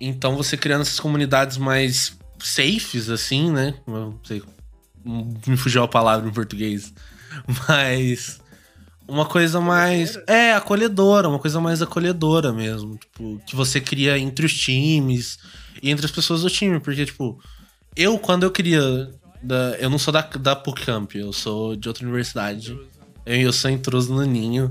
[0.00, 3.74] Então você criando essas comunidades mais safes, assim, né?
[3.86, 4.42] Não sei,
[5.04, 6.92] me fugiu a palavra em português.
[7.68, 8.40] Mas
[9.08, 10.18] uma coisa mais.
[10.26, 12.96] É, acolhedora, uma coisa mais acolhedora mesmo.
[12.96, 15.38] Tipo, que você cria entre os times
[15.82, 16.78] e entre as pessoas do time.
[16.80, 17.40] Porque, tipo,
[17.96, 19.10] eu, quando eu queria.
[19.42, 22.78] Da, eu não sou da, da PUCamp, eu sou de outra universidade.
[23.24, 24.70] Eu, eu sou intruso no ninho.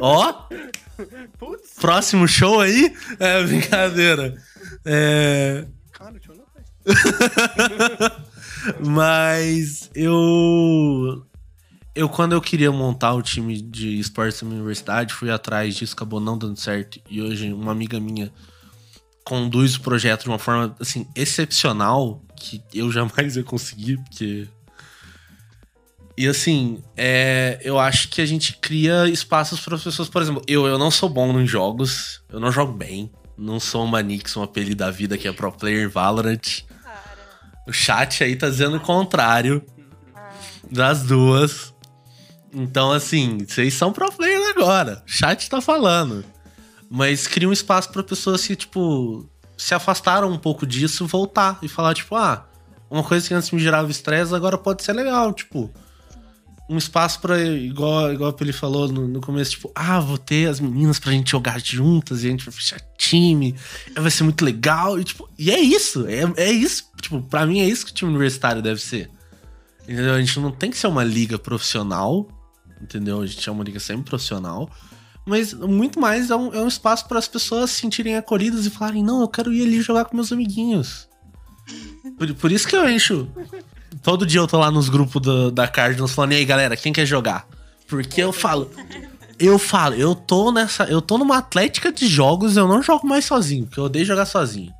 [0.00, 0.48] Ó,
[1.38, 2.94] putz, próximo show aí?
[3.18, 4.36] É brincadeira.
[4.84, 5.66] É.
[5.92, 8.24] cara, deixa eu anotar.
[8.80, 11.24] Mas eu.
[11.94, 15.94] Eu, quando eu queria montar o time de esportes da minha universidade, fui atrás disso,
[15.94, 16.98] acabou não dando certo.
[17.08, 18.32] E hoje, uma amiga minha
[19.24, 24.48] conduz o projeto de uma forma, assim, excepcional, que eu jamais ia conseguir, porque.
[26.16, 30.08] E assim, é, eu acho que a gente cria espaços para as pessoas.
[30.08, 33.10] Por exemplo, eu, eu não sou bom nos jogos, eu não jogo bem.
[33.36, 36.64] Não sou uma Nix, um apelido da vida que é pro player Valorant.
[37.66, 39.64] O chat aí tá dizendo o contrário
[40.70, 41.72] das duas.
[42.52, 45.02] Então, assim, vocês são pro players agora.
[45.06, 46.24] O chat tá falando.
[46.90, 49.26] Mas cria um espaço pra pessoas que, tipo,
[49.62, 52.44] se afastaram um pouco disso voltar e falar, tipo, ah,
[52.90, 55.70] uma coisa que antes me gerava estresse agora pode ser legal, tipo.
[56.68, 60.58] Um espaço pra, igual, igual ele falou no, no começo, tipo, ah, vou ter as
[60.58, 63.54] meninas pra gente jogar juntas e a gente vai fechar time,
[63.94, 64.98] aí vai ser muito legal.
[64.98, 66.90] E, tipo, e é isso, é, é isso.
[67.00, 69.10] Tipo, pra mim é isso que o time universitário deve ser.
[69.82, 70.14] Entendeu?
[70.14, 72.26] A gente não tem que ser uma liga profissional,
[72.80, 73.20] entendeu?
[73.20, 74.68] A gente é uma liga semi-profissional.
[75.24, 78.70] Mas muito mais é um, é um espaço para as pessoas se sentirem acolhidas e
[78.70, 81.08] falarem: não, eu quero ir ali jogar com meus amiguinhos.
[82.18, 83.28] Por, por isso que eu encho.
[84.02, 86.92] Todo dia eu tô lá nos grupos do- da Cardinals falando: e aí galera, quem
[86.92, 87.46] quer jogar?
[87.86, 88.70] Porque eu falo.
[89.38, 90.84] Eu falo, eu tô nessa.
[90.84, 94.26] Eu tô numa atlética de jogos, eu não jogo mais sozinho, porque eu odeio jogar
[94.26, 94.72] sozinho.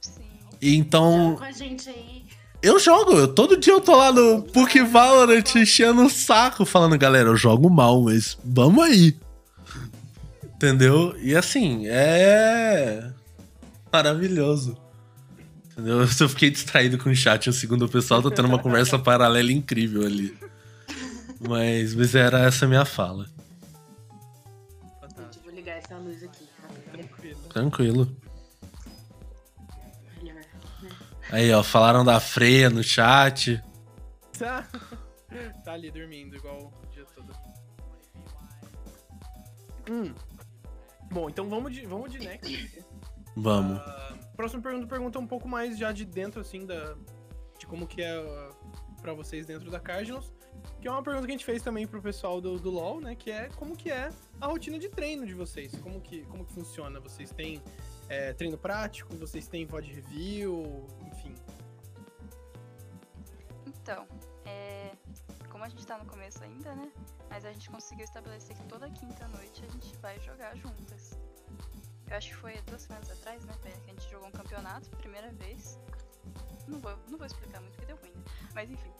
[0.00, 0.12] sim.
[0.60, 2.24] Então, Com a gente aí.
[2.62, 3.12] eu jogo.
[3.12, 7.36] Eu, todo dia eu tô lá no Puck Valorant enchendo o saco, falando, galera, eu
[7.36, 9.16] jogo mal, mas vamos aí.
[10.56, 11.14] Entendeu?
[11.18, 13.12] E assim, é.
[13.92, 14.74] Maravilhoso.
[15.70, 16.00] Entendeu?
[16.18, 20.02] Eu fiquei distraído com o chat, o segundo pessoal tá tendo uma conversa paralela incrível
[20.06, 20.36] ali.
[21.46, 23.26] Mas, mas era essa a minha fala.
[25.44, 26.48] Vou ligar essa luz aqui.
[26.90, 27.40] Tranquilo.
[27.50, 28.16] Tranquilo.
[30.16, 30.42] Melhor.
[31.30, 33.62] Aí, ó, falaram da freia no chat.
[34.38, 34.66] Tá.
[35.62, 37.36] tá ali dormindo igual o dia todo.
[39.90, 40.14] Hum.
[41.10, 42.84] Bom, então vamos de, vamos de next.
[43.36, 43.78] Vamos.
[43.78, 46.96] Ah, próxima pergunta pergunta um pouco mais já de dentro, assim, da,
[47.58, 48.54] de como que é uh,
[49.00, 50.32] pra vocês dentro da Cardinals.
[50.80, 53.14] Que é uma pergunta que a gente fez também pro pessoal do, do LoL, né?
[53.14, 55.72] Que é como que é a rotina de treino de vocês?
[55.78, 56.98] Como que, como que funciona?
[57.00, 57.62] Vocês têm
[58.08, 59.14] é, treino prático?
[59.16, 60.86] Vocês têm VOD review?
[61.06, 61.34] Enfim.
[63.66, 64.06] Então,
[65.56, 66.92] como a gente tá no começo ainda, né?
[67.30, 71.18] Mas a gente conseguiu estabelecer que toda quinta-noite a gente vai jogar juntas.
[72.06, 74.90] Eu acho que foi duas semanas atrás, né, Pé, que a gente jogou um campeonato,
[74.98, 75.80] primeira vez.
[76.68, 78.22] Não vou, não vou explicar muito porque deu ruim, né?
[78.54, 78.92] Mas enfim.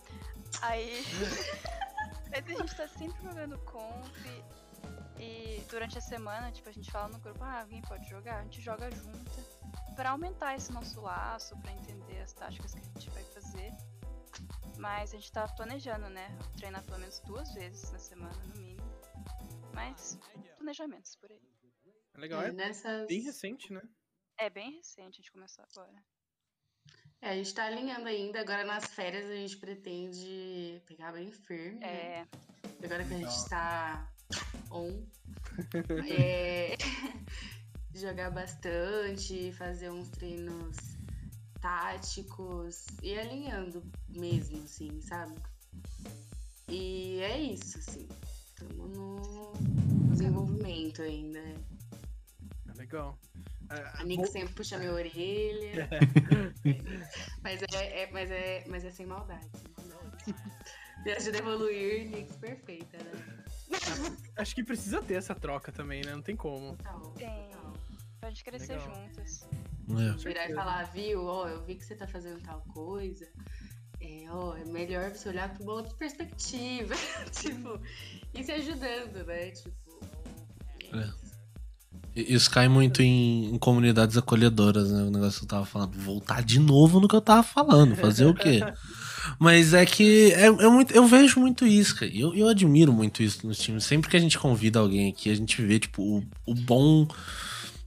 [0.62, 1.04] Aí.
[2.32, 4.26] Mas a gente tá sempre jogando comp.
[5.18, 8.38] E durante a semana, tipo, a gente fala no grupo, ah, alguém pode jogar?
[8.38, 9.44] A gente joga junta.
[9.94, 13.74] Pra aumentar esse nosso laço, pra entender as táticas que a gente vai fazer.
[14.78, 16.28] Mas a gente tá planejando, né?
[16.56, 18.86] Treinar pelo menos duas vezes na semana, no mínimo.
[19.74, 20.18] Mas
[20.56, 21.40] planejamentos por aí.
[22.14, 23.06] É legal, É, é nessas...
[23.06, 23.82] bem recente, né?
[24.38, 26.02] É bem recente, a gente começou agora.
[27.20, 28.40] É, a gente tá alinhando ainda.
[28.40, 31.78] Agora nas férias a gente pretende pegar bem firme.
[31.80, 31.86] né?
[32.22, 32.26] É,
[32.84, 34.12] Agora que a gente está
[34.70, 35.06] on.
[36.10, 36.76] é,
[37.94, 40.76] jogar bastante, fazer uns treinos
[41.60, 45.34] táticos e alinhando mesmo, assim, sabe?
[46.68, 48.08] E é isso, assim.
[48.46, 49.52] Estamos no
[50.10, 51.40] desenvolvimento ainda.
[51.40, 51.54] né?
[52.68, 53.18] É legal.
[53.70, 55.88] É, A Nick vou- sempre puxa minha orelha.
[57.42, 59.46] mas, é, é- mas, é, mas é sem maldade.
[59.54, 60.34] Sem maldade.
[61.04, 63.44] Me ajuda a evoluir, Nix perfeita, né?
[64.36, 66.12] Acho que precisa ter essa troca também, né?
[66.12, 66.76] Não tem como.
[66.76, 67.50] Total, Tem.
[67.50, 67.72] total.
[68.20, 68.94] pra gente crescer Legal.
[68.94, 69.48] juntas.
[69.90, 70.16] É.
[70.16, 73.26] Virar e falar, viu, ó, eu vi que você tá fazendo tal coisa.
[74.00, 76.94] É, ó, é melhor você olhar pra uma outra perspectiva.
[77.32, 77.80] tipo,
[78.34, 79.50] e se ajudando, né?
[79.50, 80.00] Tipo.
[80.92, 81.26] É.
[82.16, 85.02] Isso cai muito em, em comunidades acolhedoras, né?
[85.02, 85.92] O negócio que eu tava falando.
[85.98, 87.94] Voltar de novo no que eu tava falando.
[87.94, 88.60] Fazer o quê?
[89.38, 92.10] Mas é que é, é muito, eu vejo muito isso, cara.
[92.10, 93.84] e Eu, eu admiro muito isso nos times.
[93.84, 97.06] Sempre que a gente convida alguém aqui, a gente vê, tipo, o, o bom.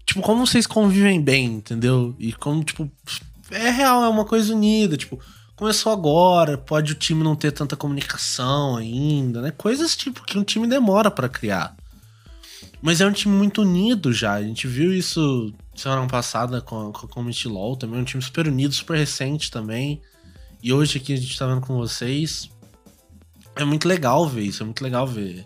[0.09, 2.15] Tipo, como vocês convivem bem, entendeu?
[2.17, 2.91] E como, tipo,
[3.51, 4.97] é real, é uma coisa unida.
[4.97, 5.19] Tipo,
[5.55, 9.51] começou agora, pode o time não ter tanta comunicação ainda, né?
[9.51, 11.77] Coisas, tipo, que um time demora pra criar.
[12.81, 14.33] Mas é um time muito unido já.
[14.33, 17.99] A gente viu isso semana passada com, com, com o Community LOL também.
[17.99, 20.01] É um time super unido, super recente também.
[20.63, 22.49] E hoje aqui a gente tá vendo com vocês.
[23.55, 24.63] É muito legal ver isso.
[24.63, 25.45] É muito legal ver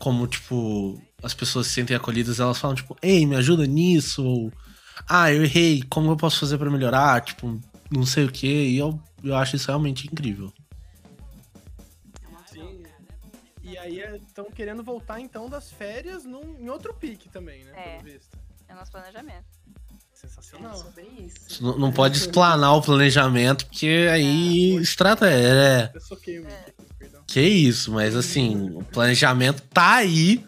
[0.00, 2.40] como, tipo, as pessoas se sentem acolhidas.
[2.40, 4.24] Elas falam, tipo, ei, me ajuda nisso.
[4.24, 4.52] Ou,
[5.08, 5.82] ah, eu errei.
[5.88, 7.20] Como eu posso fazer pra melhorar?
[7.22, 8.46] Tipo, não sei o que.
[8.46, 10.52] E eu, eu acho isso realmente incrível.
[12.22, 12.82] É Sim.
[13.62, 17.72] E aí estão querendo voltar então das férias num, em outro pique também, né?
[17.74, 17.98] É.
[17.98, 18.38] Pelo visto.
[18.68, 19.44] É o nosso planejamento.
[20.22, 20.76] É Sensacional.
[20.76, 21.62] sobre isso.
[21.62, 25.46] Não, não pode explanar o planejamento, porque aí estratégia.
[25.46, 25.90] É.
[25.94, 27.22] Eu soquei o aqui, perdão.
[27.26, 30.44] Que isso, mas assim, o planejamento tá aí.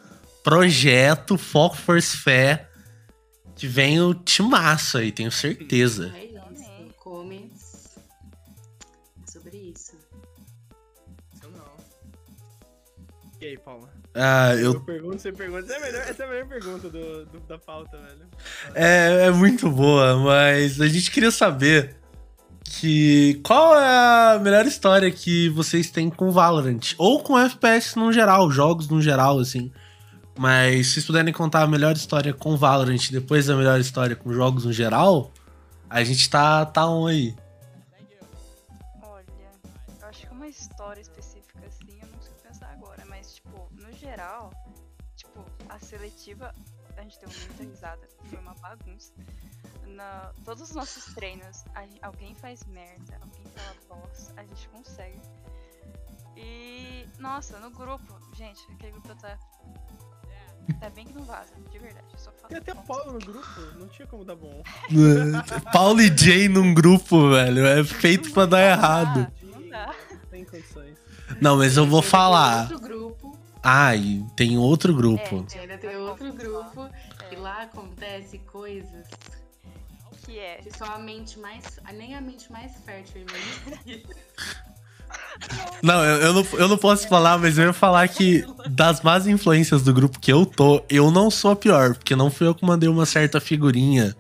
[0.51, 2.67] Projeto, foco, force fé.
[3.55, 6.13] Que vem o timaço aí, tenho certeza.
[6.17, 7.91] É isso.
[9.23, 9.93] É sobre isso.
[11.31, 11.77] Sensacional.
[13.41, 13.89] E aí, Paula?
[14.15, 15.61] Ah, Eu, eu, pergunto, você pergunta.
[15.65, 18.27] Essa é a melhor, essa é a melhor pergunta do, do- da pauta, velho.
[18.75, 21.97] é, é muito boa, mas a gente queria saber
[22.65, 28.13] que qual é a melhor história que vocês têm com Valorant ou com FPS no
[28.13, 29.71] geral, jogos no geral, assim.
[30.41, 34.33] Mas se vocês puderem contar a melhor história com Valorant depois a melhor história com
[34.33, 35.31] jogos no geral,
[35.91, 37.37] a gente tá tá on aí.
[39.03, 39.27] Olha,
[40.01, 43.93] eu acho que uma história específica assim, eu não consigo pensar agora, mas tipo, no
[43.93, 44.51] geral,
[45.15, 46.55] tipo, a seletiva,
[46.97, 49.13] a gente deu muita risada, foi uma bagunça.
[49.89, 55.21] Na, todos os nossos treinos, a alguém faz merda, alguém fala bosta, a gente consegue.
[56.35, 59.39] E, nossa, no grupo, gente, aquele grupo tá
[60.69, 62.07] Ainda bem que não vaza, de verdade.
[62.17, 62.77] Só falo Tem até o.
[62.77, 64.63] Paulo no grupo, não tinha como dar bom.
[65.73, 67.67] Paulo e Jay num grupo, velho.
[67.67, 69.27] É feito pra dar errado.
[69.43, 69.95] Não dá.
[70.11, 70.99] Não tem condições.
[71.41, 72.67] Não, mas eu vou falar.
[72.69, 73.39] Tem outro grupo.
[73.63, 75.47] Ai, tem outro grupo.
[75.55, 76.89] É, Ainda tem outro grupo.
[77.31, 79.07] E lá acontece coisas
[80.25, 80.57] Que é.
[80.57, 81.79] que só a mente mais.
[81.95, 84.03] Nem a mente mais fértil imagina.
[85.83, 89.27] Não, eu, eu não, eu não posso falar, mas eu ia falar que das más
[89.27, 92.55] influências do grupo que eu tô, eu não sou a pior, porque não fui eu
[92.55, 94.15] que mandei uma certa figurinha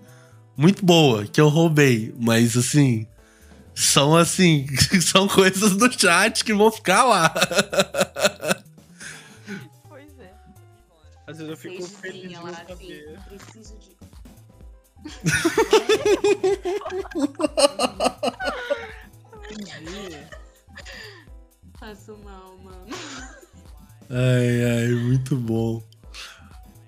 [0.56, 3.06] muito boa que eu roubei, mas assim,
[3.74, 4.66] são assim,
[5.00, 7.32] são coisas do chat que vão ficar lá.
[9.88, 10.32] Pois é.
[11.26, 12.56] Às vezes eu fico feliz de não assim.
[12.68, 13.18] saber.
[13.28, 13.90] Preciso de.
[19.50, 20.16] Entendi.
[21.80, 22.86] Faço mal, mano.
[24.10, 25.82] Ai, ai, muito bom.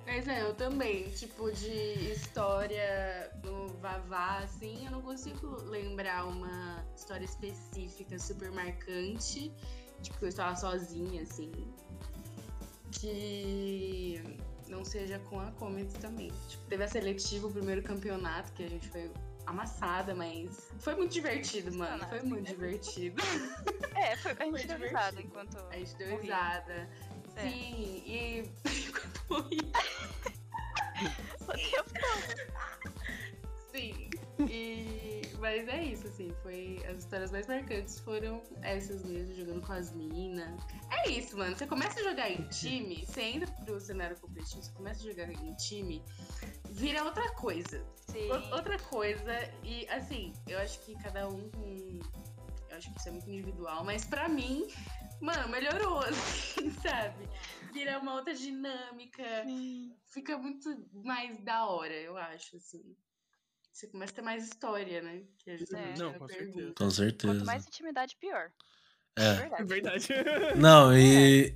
[0.05, 6.84] Mas é, eu também, tipo, de história no Vavá, assim, eu não consigo lembrar uma
[6.95, 9.51] história específica super marcante.
[10.03, 11.51] Tipo, que eu estava sozinha, assim.
[12.90, 14.22] Que
[14.68, 16.30] não seja com a Comets também.
[16.49, 19.11] Tipo, teve a seletiva, o primeiro campeonato, que a gente foi
[19.47, 22.07] amassada, mas foi muito divertido, mano.
[22.09, 23.22] Foi muito divertido.
[23.95, 25.57] É, foi, a Foi gente deu risada enquanto.
[25.70, 26.88] A gente deu risada.
[27.36, 27.43] É.
[27.43, 28.51] Sim, e
[28.88, 29.51] enquanto todo.
[33.70, 34.11] Sim.
[34.49, 35.22] E...
[35.38, 36.82] Mas é isso, assim, foi.
[36.88, 40.61] As histórias mais marcantes foram essas mesmo, jogando com as minas.
[40.90, 41.57] É isso, mano.
[41.57, 45.30] Você começa a jogar em time, você entra pro cenário competitivo, você começa a jogar
[45.32, 46.03] em time,
[46.70, 47.84] vira outra coisa.
[48.07, 48.30] Sim.
[48.30, 49.32] O- Outra coisa,
[49.64, 52.01] e assim, eu acho que cada um com.
[52.70, 54.66] Eu acho que isso é muito individual, mas pra mim,
[55.20, 57.28] mano, melhorou, assim, sabe?
[57.72, 59.24] Vira uma outra dinâmica
[60.09, 62.97] fica muito mais da hora, eu acho, assim.
[63.73, 65.20] Você começa a ter mais história, né?
[65.39, 65.95] Que a gente É.
[65.99, 66.53] Não, com pergunta.
[66.53, 66.73] certeza.
[66.77, 67.35] Com certeza.
[67.35, 68.51] Quanto mais intimidade, pior.
[69.16, 69.35] É.
[69.35, 69.64] verdade.
[70.09, 70.59] Verdade.
[70.59, 71.55] Não, e, e,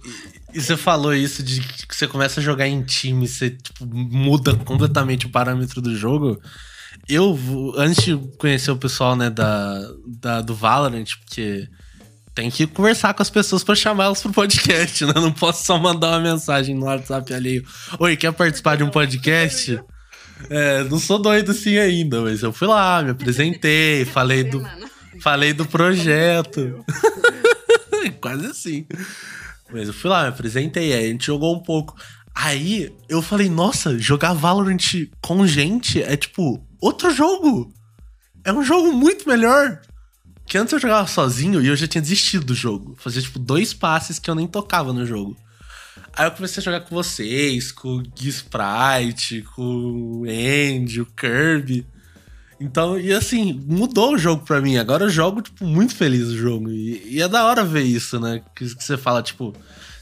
[0.55, 4.55] e você falou isso de que você começa a jogar em time, você tipo, muda
[4.57, 6.41] completamente o parâmetro do jogo.
[7.09, 7.39] Eu,
[7.77, 11.69] antes de conhecer o pessoal, né, da, da, do Valorant, porque
[12.35, 15.13] tem que conversar com as pessoas pra chamar elas pro podcast, né?
[15.15, 17.65] Não posso só mandar uma mensagem no WhatsApp alheio.
[17.99, 19.83] Oi, quer participar de um podcast?
[20.51, 24.63] É, não sou doido assim ainda, mas eu fui lá, me apresentei, falei do,
[25.21, 26.85] Falei do projeto.
[28.21, 28.87] Quase assim.
[29.73, 31.97] Mas eu fui lá, me apresentei, aí a gente jogou um pouco.
[32.35, 37.73] Aí eu falei, nossa, jogar Valorant com gente é tipo outro jogo.
[38.45, 39.81] É um jogo muito melhor.
[40.47, 42.95] Que antes eu jogava sozinho e eu já tinha desistido do jogo.
[42.99, 45.37] Fazia tipo dois passes que eu nem tocava no jogo.
[46.17, 51.07] Aí eu comecei a jogar com vocês, com o Gui Sprite, com o Andy, o
[51.07, 51.87] Kirby.
[52.59, 54.79] Então, e assim, mudou o jogo pra mim.
[54.79, 56.71] Agora eu jogo, tipo, muito feliz o jogo.
[56.71, 58.43] E, e é da hora ver isso, né?
[58.55, 59.53] Que, que você fala, tipo,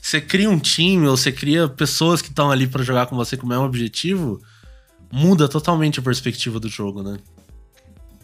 [0.01, 3.37] você cria um time ou você cria pessoas que estão ali pra jogar com você
[3.37, 4.41] com o mesmo objetivo,
[5.11, 7.19] muda totalmente a perspectiva do jogo, né?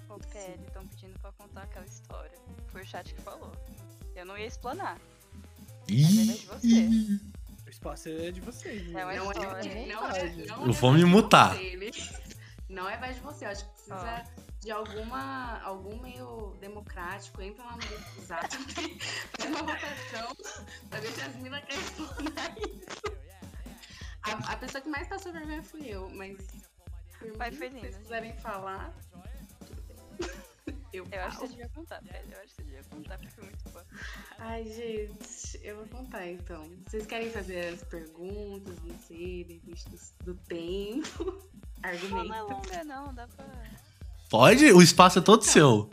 [0.09, 2.39] Ô, PL, estão pedindo pra contar aquela história.
[2.71, 3.51] Foi o chat que falou.
[4.15, 4.97] Eu não ia explanar.
[5.89, 6.39] Ih,
[7.81, 8.95] espaço é de vocês.
[8.95, 9.17] É uma né?
[9.17, 9.87] não é, história.
[9.87, 11.57] não é, não Eu é vou me de mutar.
[12.69, 14.41] Não é mais de você, eu acho que precisa Ó.
[14.61, 17.43] de alguma, algum meio democrático.
[17.43, 20.37] Entra lá no grupo do Zap, faz uma votação
[20.89, 23.21] pra ver se as minas querem explorar isso.
[24.23, 26.37] A, a pessoa que mais passou vergonha fui eu, mas.
[27.37, 28.95] Vai, foi Se vocês quiserem falar.
[30.93, 32.33] Eu, Eu acho que você devia contar, PL.
[32.33, 33.81] Eu acho que você devia contar, porque foi muito bom.
[34.39, 36.69] Ai, gente, eu vou contar então.
[36.87, 41.25] Vocês querem fazer as perguntas, não sei, do, do tempo,
[41.83, 42.53] Não, não é argumento.
[42.53, 43.15] longa, não.
[43.15, 43.47] Dá pra.
[44.29, 44.73] Pode?
[44.73, 45.89] O espaço é todo seu.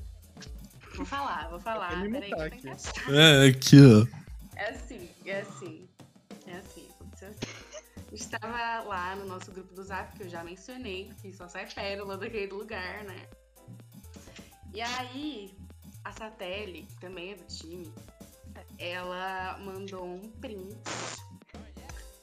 [0.96, 1.90] Vou falar, vou falar.
[2.10, 2.68] Peraí, aqui.
[3.12, 4.18] É, aqui, ó.
[4.58, 5.88] É assim, é assim.
[6.48, 7.68] É assim, aconteceu assim.
[8.12, 11.48] A gente tava lá no nosso grupo do Zap, que eu já mencionei, que só
[11.48, 13.28] sai pérola daquele lugar, né?
[14.74, 15.58] E aí,
[16.04, 17.92] a Satelle, que também é do time,
[18.78, 20.76] ela mandou um print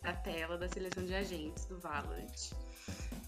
[0.02, 2.52] da tela da seleção de agentes do Valorant.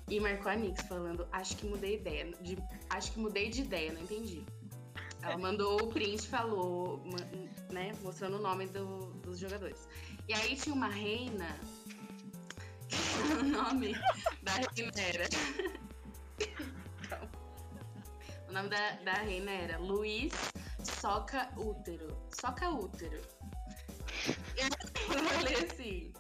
[0.09, 2.31] E marcou a Nix falando, acho que mudei ideia.
[2.41, 2.57] De,
[2.91, 4.45] acho que mudei de ideia, não entendi.
[5.23, 7.03] Ela mandou o print falou,
[7.73, 9.89] né, mostrando o nome do- dos jogadores.
[10.29, 11.59] E aí tinha uma reina.
[13.41, 13.95] o nome
[14.43, 15.29] da reina era.
[18.57, 20.33] Nome da, da reina era Luiz
[20.83, 22.17] Soca Útero.
[22.41, 23.21] Soca Útero.
[24.57, 26.13] E eu falei assim.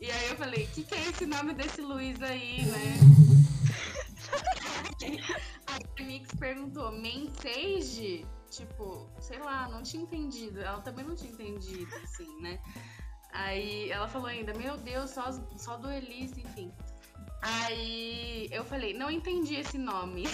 [0.00, 2.96] E aí eu falei o que, que é esse nome desse Luiz aí, né?
[5.66, 8.26] a Mix perguntou, Mensage?
[8.48, 10.62] Tipo, sei lá, não tinha entendido.
[10.62, 12.58] Ela também não tinha entendido, assim, né?
[13.34, 16.72] Aí ela falou ainda, meu Deus, só, só duelista, enfim.
[17.42, 20.24] Aí eu falei, não entendi esse nome.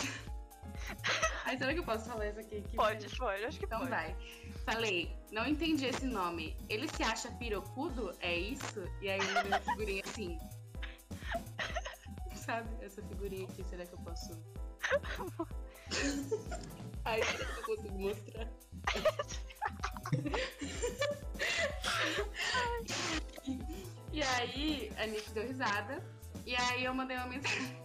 [1.45, 2.63] Aí será que eu posso falar isso aqui?
[2.63, 3.91] Que Pode, pode, acho que então pode.
[3.91, 4.17] vai.
[4.65, 6.57] Falei, não entendi esse nome.
[6.69, 8.15] Ele se acha pirocudo?
[8.21, 8.83] É isso?
[9.01, 10.39] E aí eu mandei uma figurinha assim.
[12.35, 12.69] Sabe?
[12.85, 14.33] Essa figurinha aqui, será que eu posso.
[17.05, 18.49] Ai, será que eu consigo mostrar?
[24.13, 26.03] e aí, a Nick deu risada.
[26.47, 27.77] E aí eu mandei uma mensagem.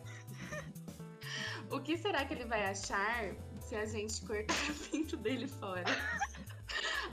[1.69, 5.83] O que será que ele vai achar se a gente cortar o pinto dele fora?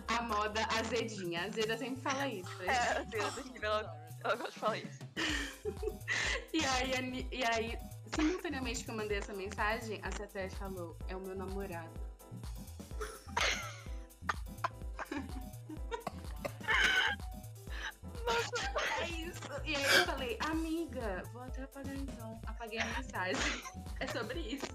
[0.08, 1.42] A moda azedinha.
[1.42, 2.62] A Azeda sempre fala isso.
[2.62, 4.98] É, a Zena daqui, ela, ela gosta de falar isso.
[6.52, 7.78] E aí, e aí,
[8.14, 11.90] simultaneamente que eu mandei essa mensagem, a Ceté falou, é o meu namorado.
[19.00, 19.23] É isso.
[19.64, 22.40] E aí eu falei, amiga, vou até apagar então.
[22.46, 23.36] Apaguei a mensagem.
[24.00, 24.66] É sobre isso.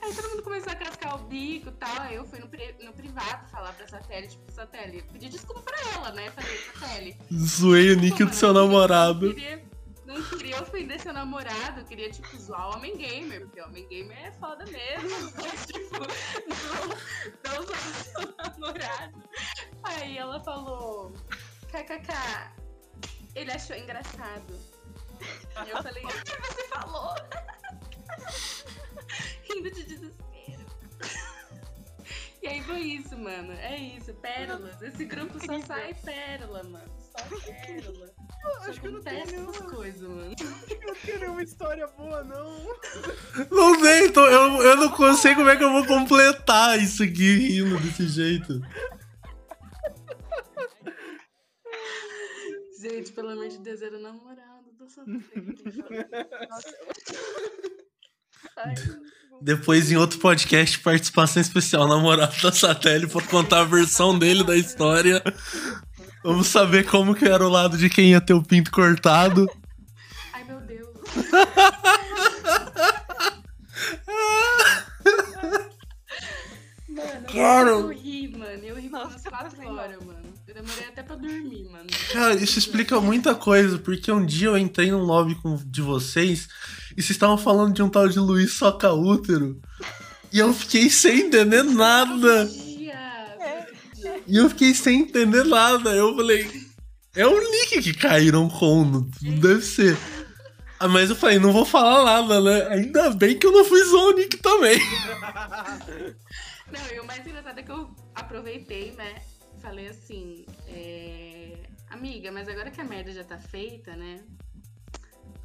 [0.00, 2.00] Aí todo mundo começou a cascar o bico e tal.
[2.00, 5.76] Aí eu fui no, pri- no privado falar pra Satélite, tipo, Satélite, pedi desculpa pra
[5.94, 6.30] ela, né?
[6.30, 9.26] Falei, Satélite, Zoei o nick do seu namorado.
[9.26, 9.64] não queria,
[10.06, 14.16] não queria ofender seu namorado, queria, tipo, zoar o homem gamer, porque o homem gamer
[14.26, 15.32] é foda mesmo.
[15.42, 15.98] Mas, tipo,
[16.48, 19.22] não, não zoar seu namorado.
[19.82, 21.12] Aí ela falou,
[21.70, 22.61] kkk,
[23.34, 24.58] ele achou engraçado.
[25.66, 27.14] E eu falei, o que você falou?
[29.48, 30.66] Rindo de desespero.
[32.42, 33.52] E aí foi isso, mano.
[33.52, 34.82] É isso, pérolas.
[34.82, 36.90] Esse grupo só sai pérola, mano.
[36.98, 37.24] Só
[37.66, 38.10] pérola.
[38.66, 40.34] Acho que eu não tenho nenhuma, coisas, mano.
[40.40, 42.76] eu não tenho nenhuma história boa, não.
[43.50, 47.36] Não sei, então eu, eu não sei como é que eu vou completar isso aqui
[47.36, 48.60] rindo desse jeito.
[52.82, 55.62] Gente, pelo amor de Deus, era o namorado do Satélite.
[58.58, 58.74] Ai,
[59.40, 64.56] Depois, em outro podcast, participação especial, namorado da satélite, pra contar a versão dele da
[64.56, 65.22] história.
[66.24, 69.46] Vamos saber como que era o lado de quem ia ter o pinto cortado.
[70.32, 70.88] Ai, meu Deus.
[76.88, 77.68] Mano, Cara.
[77.70, 78.64] eu ri, mano.
[78.64, 79.76] Eu ri Nossa, eu 4 passei mal.
[79.76, 80.11] horas, mano.
[80.62, 81.86] Demorei até pra dormir, mano.
[82.12, 86.48] Cara, isso explica muita coisa, porque um dia eu entrei num lobby com, de vocês
[86.92, 89.60] e vocês estavam falando de um tal de Luiz Soca Útero.
[90.32, 92.46] E eu fiquei sem entender nada.
[92.46, 93.36] Dia.
[94.26, 95.90] E eu fiquei sem entender nada.
[95.90, 96.48] Eu falei,
[97.16, 99.10] é o Nick que caíram com, não
[99.40, 99.98] deve ser.
[100.78, 102.68] Ah, mas eu falei, não vou falar nada, né?
[102.68, 104.78] Ainda bem que eu não fui zoar o Nick também.
[106.72, 109.22] Não, e o mais engraçado é que eu aproveitei, né?
[109.62, 111.56] Falei assim, é...
[111.88, 114.24] amiga, mas agora que a merda já tá feita, né?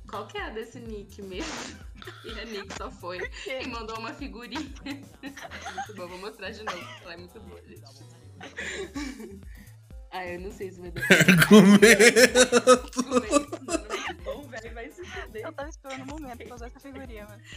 [0.09, 1.85] Qual que é a desse Nick mesmo?
[2.23, 4.61] E a Nick só foi e mandou uma figurinha.
[4.61, 6.87] muito bom, vou mostrar de novo.
[7.01, 7.83] Ela é muito boa, gente.
[10.11, 11.83] ah, eu não sei se vai dar Argumento.
[14.23, 14.73] bom, velho.
[14.73, 15.43] Vai se fuder.
[15.43, 17.43] Eu tava esperando o momento pra usar essa figurinha, mano.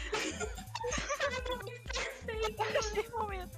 [2.78, 3.56] Achei o momento.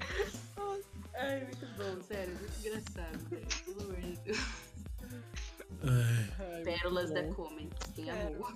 [1.18, 2.34] Ai, muito bom, sério.
[2.38, 3.46] Muito engraçado, velho.
[3.64, 4.38] Pelo amor de Deus.
[5.84, 7.22] Ai, Pérolas da.
[7.24, 7.68] Comen.
[7.94, 8.48] Quem amou.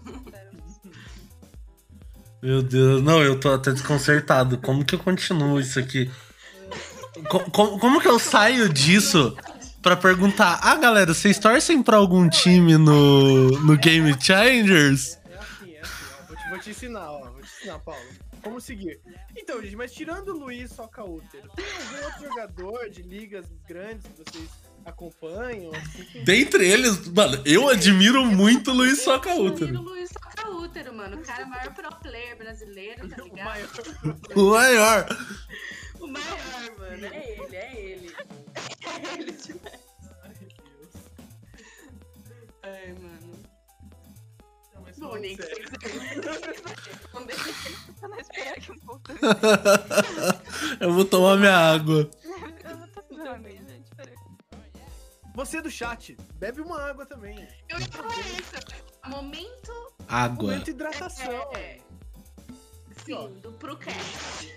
[2.43, 4.59] Meu Deus, não, eu tô até desconcertado.
[4.59, 6.11] Como que eu continuo isso aqui?
[7.29, 9.37] Co- como, como que eu saio disso
[9.83, 10.59] pra perguntar?
[10.63, 15.19] Ah, galera, vocês torcem pra algum time no, no Game Changers?
[15.29, 15.93] É assim, é assim,
[16.23, 16.27] ó.
[16.29, 17.21] Vou te, vou te ensinar, ó.
[17.31, 18.01] Vou te ensinar, Paulo.
[18.43, 19.01] Como seguir.
[19.37, 24.07] Então, gente, mas tirando o Luiz Soca Útero, tem algum outro jogador de ligas grandes
[24.07, 24.51] que vocês
[24.85, 25.71] acompanham?
[25.75, 26.25] Assim?
[26.25, 29.79] Dentre eles, mano, eu admiro muito o Luiz Soca Eu admiro Útero.
[29.79, 31.19] o Luiz Soca Útero, mano.
[31.19, 33.45] O cara é o maior pro player brasileiro, tá O ligado?
[33.45, 33.69] maior.
[34.37, 35.07] O maior.
[36.01, 37.07] O maior, mano.
[37.07, 38.17] É ele, é ele.
[38.17, 39.81] É ele demais.
[42.63, 43.30] Ai, Deus.
[45.01, 45.17] Não.
[48.03, 49.05] Eu não esperar aqui um pouco.
[50.79, 52.11] eu vou tomar minha água.
[52.23, 52.87] Eu vou
[53.49, 53.91] gente.
[53.97, 54.15] Peraí.
[55.35, 57.49] Você do chat, bebe uma água também.
[57.69, 58.53] Eu ia falar isso.
[59.07, 59.73] Momento.
[60.07, 60.51] Água.
[60.51, 61.51] Momento hidratação.
[61.55, 61.81] É,
[63.05, 64.55] sim, do Procast.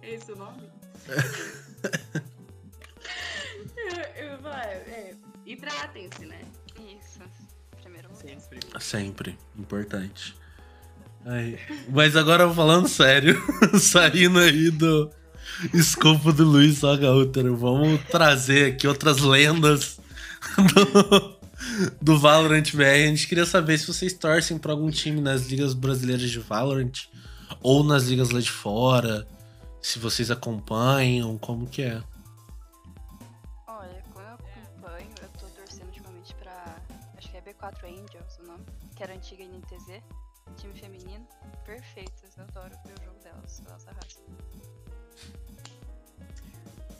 [0.00, 0.70] É esse o nome?
[3.76, 5.14] eu, eu ia falar, é.
[5.44, 6.40] Hidratem-se, né?
[6.80, 7.20] Isso.
[7.96, 8.40] Primeiro momento.
[8.40, 8.80] Sempre.
[8.80, 9.38] Sempre.
[9.58, 10.34] Importante.
[11.24, 13.42] Ai, Mas agora falando sério,
[13.80, 15.10] saindo aí do
[15.74, 19.98] escopo do Luiz Sagaútero, vamos trazer aqui outras lendas
[20.56, 21.36] do,
[22.00, 22.84] do Valorant BR.
[22.84, 27.06] A gente queria saber se vocês torcem pra algum time nas ligas brasileiras de Valorant
[27.60, 29.26] ou nas ligas lá de fora,
[29.80, 32.00] se vocês acompanham, como que é?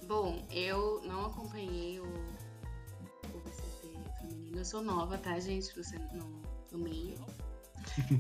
[0.07, 4.59] Bom, eu não acompanhei o, o VCT feminino.
[4.59, 5.73] Eu sou nova, tá, gente?
[6.13, 7.19] No, no meio.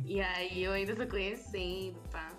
[0.04, 2.32] e aí eu ainda tô conhecendo, tá?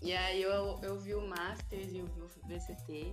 [0.00, 3.12] E aí eu, eu vi o Masters e eu vi o VCT.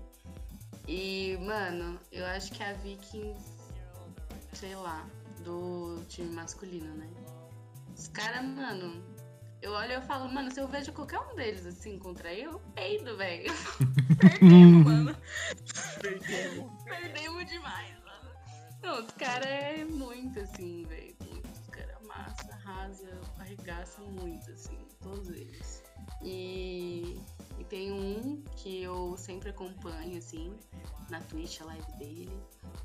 [0.88, 3.44] E, mano, eu acho que a Vikings,
[4.54, 5.08] sei lá,
[5.44, 7.10] do time masculino, né?
[7.98, 9.04] Os caras, mano,
[9.62, 12.54] eu olho e eu falo, mano, se eu vejo qualquer um deles assim contra eu,
[12.54, 13.52] eu peido, velho.
[14.20, 15.18] Perdemos, mano.
[16.02, 16.84] Perdemos.
[16.84, 18.32] Perdemos demais, mano.
[18.82, 21.16] Não, os caras é muito assim, velho.
[21.52, 25.84] Os caras massa, arrasa, arregaçam muito, assim, todos eles.
[26.24, 27.20] E
[27.70, 30.52] tem um que eu sempre acompanho, assim,
[31.10, 32.30] na Twitch, a live dele,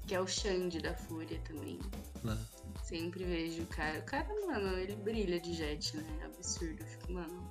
[0.07, 1.81] que é o Xande da Fúria também.
[2.23, 2.37] Né?
[2.83, 3.99] Sempre vejo o cara.
[3.99, 6.05] O cara, mano, ele brilha de jet, né?
[6.25, 6.77] Absurdo.
[6.81, 7.51] Eu fico, mano.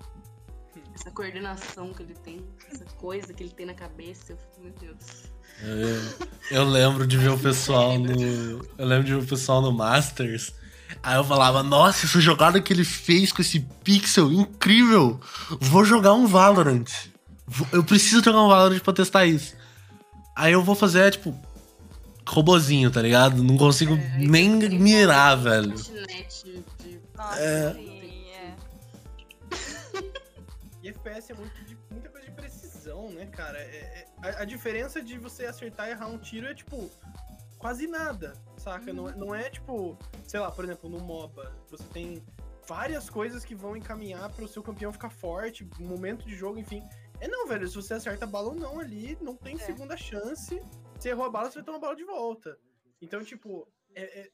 [0.94, 4.74] Essa coordenação que ele tem, essa coisa que ele tem na cabeça, eu fico, meu
[4.74, 5.24] Deus.
[5.62, 8.12] Eu, eu lembro de ver o pessoal no.
[8.78, 10.54] Eu lembro de ver o pessoal no Masters.
[11.02, 15.20] Aí eu falava, nossa, essa jogada que ele fez com esse pixel, incrível!
[15.60, 17.13] Vou jogar um Valorant.
[17.72, 19.56] Eu preciso jogar um Valorant pra testar isso.
[20.36, 21.36] Aí eu vou fazer, tipo,
[22.28, 23.44] robozinho, tá ligado?
[23.44, 25.74] Não consigo É, nem mirar, velho.
[25.74, 27.74] de- Nossa, É.
[27.74, 28.56] sim, é.
[30.82, 33.58] E FPS é muito de- muita coisa de precisão, né, cara?
[33.60, 36.90] É- é- a, a diferença de você acertar e errar um tiro é, tipo,
[37.58, 38.92] quase nada, saca?
[38.92, 42.22] Não, é- não é, tipo, sei lá, por exemplo, no MOBA, você tem
[42.68, 46.84] várias coisas que vão encaminhar para o seu campeão ficar forte, momento de jogo, enfim.
[47.24, 49.60] É não, velho, se você acerta a bala ou não ali, não tem É.
[49.60, 50.62] segunda chance.
[51.00, 52.60] Se errou a bala, você vai tomar a bala de volta.
[53.02, 53.66] Então, tipo,
[53.96, 54.32] é, é,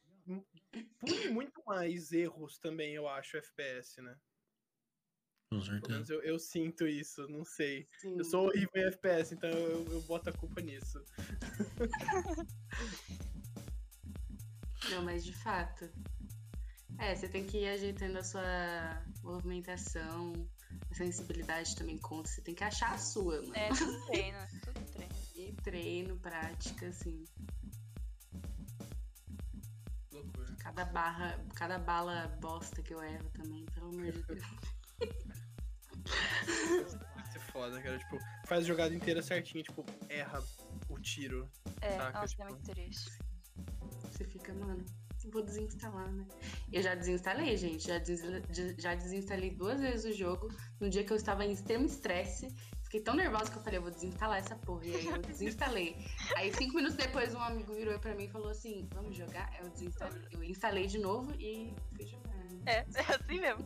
[0.98, 4.18] pune muito mais erros também, eu acho, FPS, né?
[5.52, 6.14] Com certeza.
[6.14, 7.88] eu, eu sinto isso, não sei.
[8.00, 8.18] Sim.
[8.18, 11.00] Eu sou horrível em FPS, então eu, eu boto a culpa nisso.
[14.90, 15.88] Não, mas de fato.
[16.98, 20.34] É, você tem que ir ajeitando a sua movimentação,
[20.90, 22.30] a sensibilidade também conta.
[22.30, 23.56] Você tem que achar a sua, mano.
[23.56, 25.14] É, tudo treino, tudo treino.
[25.36, 27.24] E treino, prática, assim.
[30.12, 30.56] Loucura.
[30.60, 34.42] Cada barra, cada bala bosta que eu erro também, pelo amor de Deus.
[37.16, 37.98] Vai ser foda, cara.
[37.98, 40.44] Tipo, faz a jogada inteira certinho, tipo, erra
[40.90, 41.50] o tiro.
[41.82, 43.12] É, Saca, nossa, tipo- é muito triste.
[44.12, 44.84] Você fica, mano,
[45.28, 46.26] vou desinstalar, né?
[46.72, 47.88] Eu já desinstalei, gente.
[47.88, 48.24] Já, des-
[48.78, 50.50] já desinstalei duas vezes o jogo.
[50.80, 52.48] No dia que eu estava em extremo estresse.
[52.84, 54.86] Fiquei tão nervosa que eu falei, eu vou desinstalar essa porra.
[54.86, 55.96] E aí eu desinstalei.
[56.36, 59.52] Aí cinco minutos depois um amigo virou pra mim e falou assim, vamos jogar?
[59.62, 60.22] Eu desinstalei.
[60.32, 62.30] Eu instalei de novo e fui jogar.
[62.66, 63.64] É, é assim mesmo.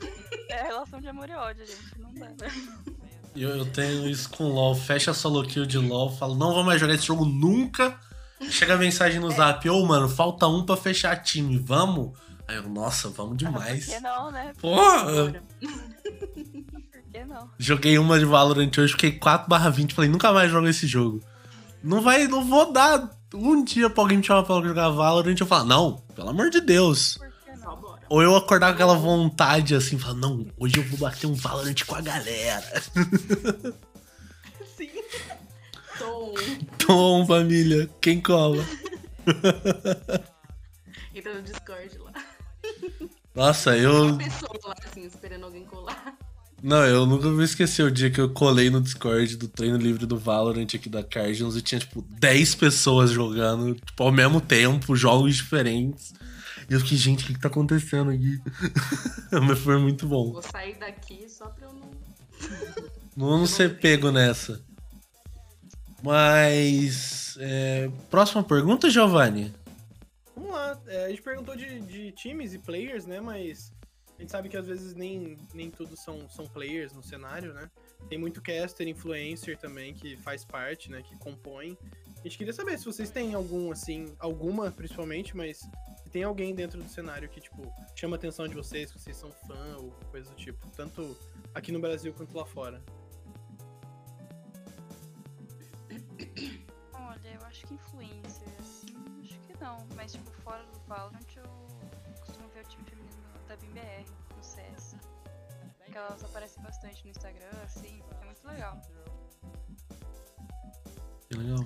[0.50, 2.00] É a relação de amor e ódio, gente.
[2.00, 2.28] Não dá.
[3.36, 4.76] E Eu, eu tenho isso com LOL.
[4.76, 6.12] Fecha a solo kill de LOL.
[6.12, 8.00] Falo, não vou mais jogar esse jogo nunca.
[8.50, 9.68] Chega a mensagem no zap.
[9.70, 11.58] Ô, mano, falta um pra fechar time.
[11.58, 12.18] Vamos?
[12.48, 13.86] Aí eu, nossa, vamos demais.
[13.86, 14.54] Por que não, né?
[14.60, 15.34] Porra!
[15.62, 17.50] Por que não?
[17.58, 19.94] Joguei uma de Valorant hoje, fiquei 4 20.
[19.94, 21.22] Falei, nunca mais jogo esse jogo.
[21.84, 25.36] Não vai, não vou dar um dia pra alguém me chamar pra jogar Valorant.
[25.40, 27.18] Eu falo, não, pelo amor de Deus.
[27.18, 27.94] Por que não?
[28.10, 31.76] Ou eu acordar com aquela vontade assim, falar, não, hoje eu vou bater um Valorant
[31.86, 32.84] com a galera.
[36.04, 36.34] Tom.
[36.78, 38.66] Tom, família, quem cola?
[41.16, 42.12] Entra no Discord lá.
[43.34, 44.08] Nossa, eu.
[44.08, 46.18] Uma pessoa lá, assim, esperando alguém colar.
[46.62, 50.06] Não, eu nunca vou esquecer o dia que eu colei no Discord do treino livre
[50.06, 54.96] do Valorant aqui da Cardinals e tinha, tipo, 10 pessoas jogando, tipo, ao mesmo tempo,
[54.96, 56.14] jogos diferentes.
[56.70, 58.40] E eu fiquei, gente, o que, que tá acontecendo aqui?
[59.46, 60.34] Mas foi muito bom.
[60.34, 61.92] Vou sair daqui só pra eu não.
[63.16, 64.62] Não não ser pego nessa.
[66.04, 67.38] Mas.
[67.40, 69.54] é, próxima pergunta, Giovanni.
[70.36, 70.78] Vamos lá.
[70.88, 73.22] é, a gente perguntou de, de times e players, né?
[73.22, 73.72] Mas
[74.18, 77.72] a gente sabe que às vezes nem, nem tudo são, são players no cenário, né?
[78.10, 81.02] Tem muito caster, influencer também que faz parte, né?
[81.02, 81.78] Que compõe.
[82.20, 85.62] A gente queria saber se vocês têm algum, assim, alguma principalmente, mas
[86.12, 89.32] tem alguém dentro do cenário que, tipo, chama a atenção de vocês, que vocês são
[89.32, 91.18] fã ou coisa do tipo, tanto
[91.56, 92.82] aqui no Brasil quanto lá fora.
[96.94, 99.78] Olha, eu acho que influencer, assim, acho que não.
[99.96, 101.44] Mas, tipo, fora do Valorant, eu
[102.20, 104.06] costumo ver o time feminino da BBR,
[104.36, 104.96] no CS.
[105.86, 108.82] Que elas aparecem bastante no Instagram, assim, é muito legal.
[111.30, 111.66] Que legal.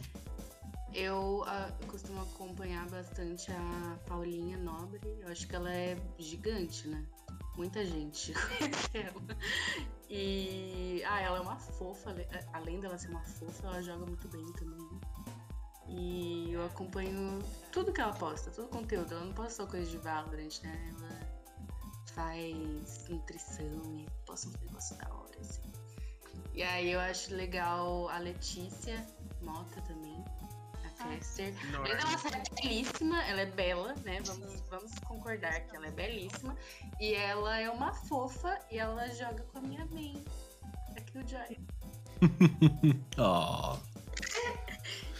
[0.94, 5.00] Eu ah, costumo acompanhar bastante a Paulinha Nobre.
[5.22, 7.06] Eu acho que ela é gigante, né?
[7.56, 9.38] Muita gente conhece ela.
[10.10, 11.04] E.
[11.06, 12.10] Ah, ela é uma fofa.
[12.12, 15.00] ale- Além dela ser uma fofa, ela joga muito bem também.
[15.90, 17.40] E eu acompanho
[17.72, 19.14] tudo que ela posta, todo o conteúdo.
[19.14, 20.94] Ela não posta só coisa de Valorant, né?
[20.98, 21.38] Ela
[22.14, 25.62] faz nutrição e posta uns negócios da hora, assim.
[26.54, 29.06] E aí eu acho legal a Letícia
[29.42, 30.07] Mota também,
[31.12, 31.54] a caster.
[31.76, 34.20] Além dela ser belíssima, ela é bela, né?
[34.26, 36.56] Vamos, vamos concordar que ela é belíssima.
[37.00, 40.24] E ela é uma fofa e ela joga com a minha main.
[40.96, 41.58] A Killjoy.
[43.18, 43.78] Ó.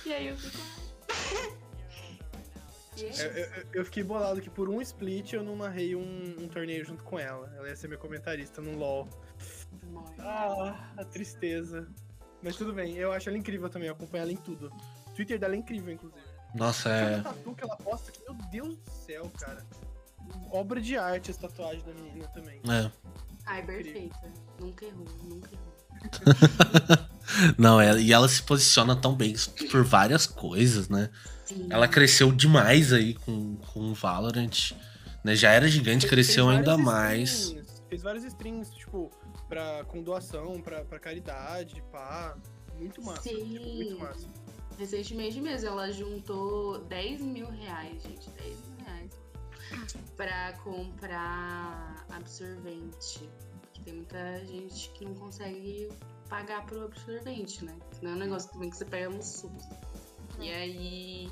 [0.06, 0.58] E aí eu fico.
[3.00, 6.48] É Eu, eu- eu fiquei bolado que por um split eu não narrei um, um
[6.48, 7.54] torneio junto com ela.
[7.56, 9.08] Ela ia ser minha comentarista no LoL.
[10.18, 11.88] Ah, a tristeza.
[12.42, 14.72] Mas tudo bem, eu acho ela incrível também, eu acompanho ela em tudo.
[15.18, 16.22] O Twitter dela é incrível, inclusive.
[16.54, 17.22] Nossa, é.
[17.22, 19.66] tatu que ela posta, que, meu Deus do céu, cara.
[20.52, 22.62] Obra de arte as tatuagens da menina também.
[22.70, 22.92] é.
[23.48, 24.16] Ai, perfeita.
[24.60, 27.08] Nunca errou, nunca errou.
[27.58, 29.34] Não, é, e ela se posiciona tão bem
[29.72, 31.10] por várias coisas, né?
[31.46, 31.66] Sim.
[31.68, 34.74] Ela cresceu demais aí com, com o Valorant.
[35.24, 35.36] Né?
[35.36, 37.56] Já era gigante, cresceu Fez ainda mais.
[37.90, 39.10] Fez vários streams, tipo,
[39.50, 42.38] pra, com doação, pra, pra caridade, pá.
[42.78, 43.24] Muito massa.
[43.24, 43.54] Sim.
[43.54, 44.28] Tipo, muito massa.
[44.78, 48.30] Recentemente mesmo, ela juntou 10 mil reais, gente.
[48.30, 49.12] 10 mil reais.
[50.16, 53.28] Pra comprar absorvente.
[53.62, 55.90] Porque tem muita gente que não consegue
[56.30, 57.76] pagar pro absorvente, né?
[58.02, 59.52] Não é um negócio também que você pega no SUS.
[60.40, 61.32] E aí.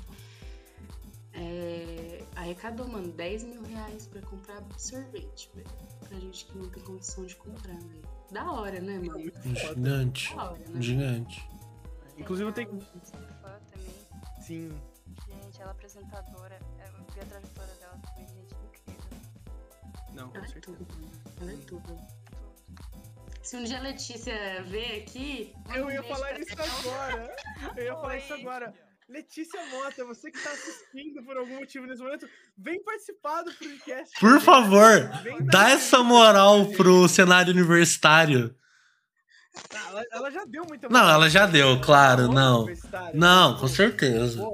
[1.34, 5.68] é, arrecadou, mano, 10 mil reais pra comprar absorvente, velho.
[6.08, 8.02] Pra gente que não tem condição de comprar, velho.
[8.32, 9.32] Da hora, né, mano?
[9.44, 10.34] Gigante.
[10.34, 10.82] Da hora, né?
[10.82, 11.48] Gigante.
[12.16, 12.70] Inclusive eu tenho.
[13.04, 13.94] Sou fã também.
[14.40, 14.80] Sim.
[15.26, 19.04] Gente, ela é apresentadora, eu vi a trajetória dela também, gente, incrível.
[20.12, 20.76] Não, com Ela é certeza.
[20.76, 21.10] tudo, mano.
[21.40, 21.98] Ela é tudo.
[23.42, 25.54] Se um dia a Letícia ver aqui.
[25.74, 26.78] Eu ia falar isso ela.
[26.80, 27.36] agora.
[27.76, 28.18] Eu ia falar Oi.
[28.18, 28.74] isso agora.
[29.08, 34.18] Letícia Mota, você que tá assistindo por algum motivo nesse momento, vem participar do podcast.
[34.18, 35.08] Por favor,
[35.44, 38.52] dá essa moral pro cenário universitário.
[39.74, 42.66] Ah, Ela, ela já deu muita Não, ela já deu, claro, não.
[43.14, 44.40] Não, com certeza.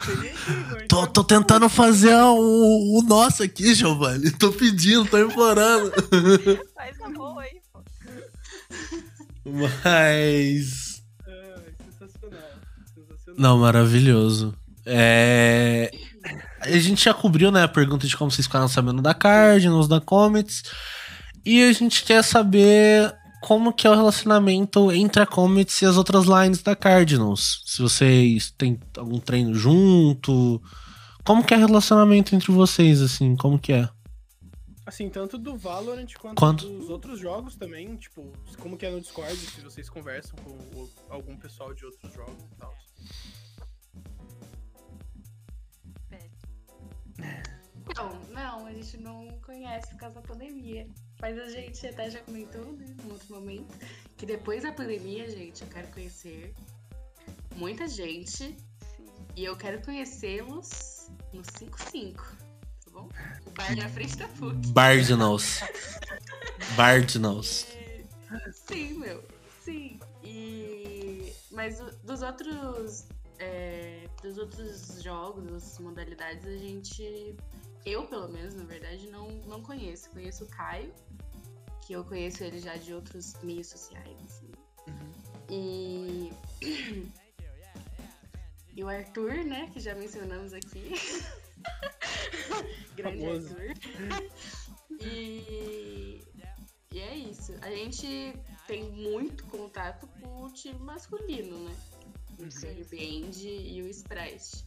[0.00, 1.06] Incrível, Tô, então.
[1.08, 4.30] tô tentando fazer o, o nosso aqui, Giovanni.
[4.30, 5.90] Tô pedindo, tô implorando.
[6.74, 7.80] Faz uma boa aí, pô.
[9.44, 11.02] Mas.
[11.84, 12.40] Sensacional.
[12.94, 13.34] Sensacional.
[13.36, 14.54] Não, maravilhoso.
[14.86, 15.90] É.
[16.60, 20.00] A gente já cobriu, né, a pergunta de como vocês ficaram sabendo da Cardinals, da
[20.00, 20.62] Comets.
[21.50, 25.96] E a gente quer saber como que é o relacionamento entre a Comets e as
[25.96, 27.62] outras lines da Cardinals.
[27.64, 30.60] Se vocês têm algum treino junto.
[31.24, 33.34] Como que é o relacionamento entre vocês, assim?
[33.34, 33.88] Como que é?
[34.84, 36.68] Assim, tanto do Valorant quanto Quanto?
[36.68, 41.34] dos outros jogos também, tipo, como que é no Discord, se vocês conversam com algum
[41.34, 42.74] pessoal de outros jogos e tal.
[47.96, 50.86] Não, não, a gente não conhece por causa da pandemia.
[51.20, 53.74] Mas a gente até já comentou, né, num outro momento,
[54.16, 56.54] que depois da pandemia, gente, eu quero conhecer
[57.56, 58.56] muita gente Sim.
[59.34, 63.08] e eu quero conhecê-los no 5-5, tá bom?
[63.46, 64.68] O bar na frente da PUC.
[64.68, 65.60] Bardinals.
[66.76, 67.66] Bardinals.
[68.52, 69.24] Sim, meu.
[69.64, 69.98] Sim.
[70.22, 71.32] E.
[71.50, 73.06] Mas dos outros.
[73.38, 77.34] é, dos outros jogos, das outras modalidades, a gente.
[77.84, 80.10] Eu, pelo menos, na verdade, não, não conheço.
[80.10, 80.92] Conheço o Caio,
[81.86, 84.50] que eu conheço ele já de outros meios sociais, assim.
[85.50, 86.32] E.
[88.76, 89.68] E o Arthur, né?
[89.72, 90.92] Que já mencionamos aqui.
[92.94, 93.56] Grande Famoso.
[93.58, 94.30] Arthur.
[95.00, 96.20] E.
[96.92, 97.54] E é isso.
[97.60, 98.34] A gente
[98.66, 101.76] tem muito contato com o time masculino, né?
[102.38, 104.64] O Sunny Band e o Sprite.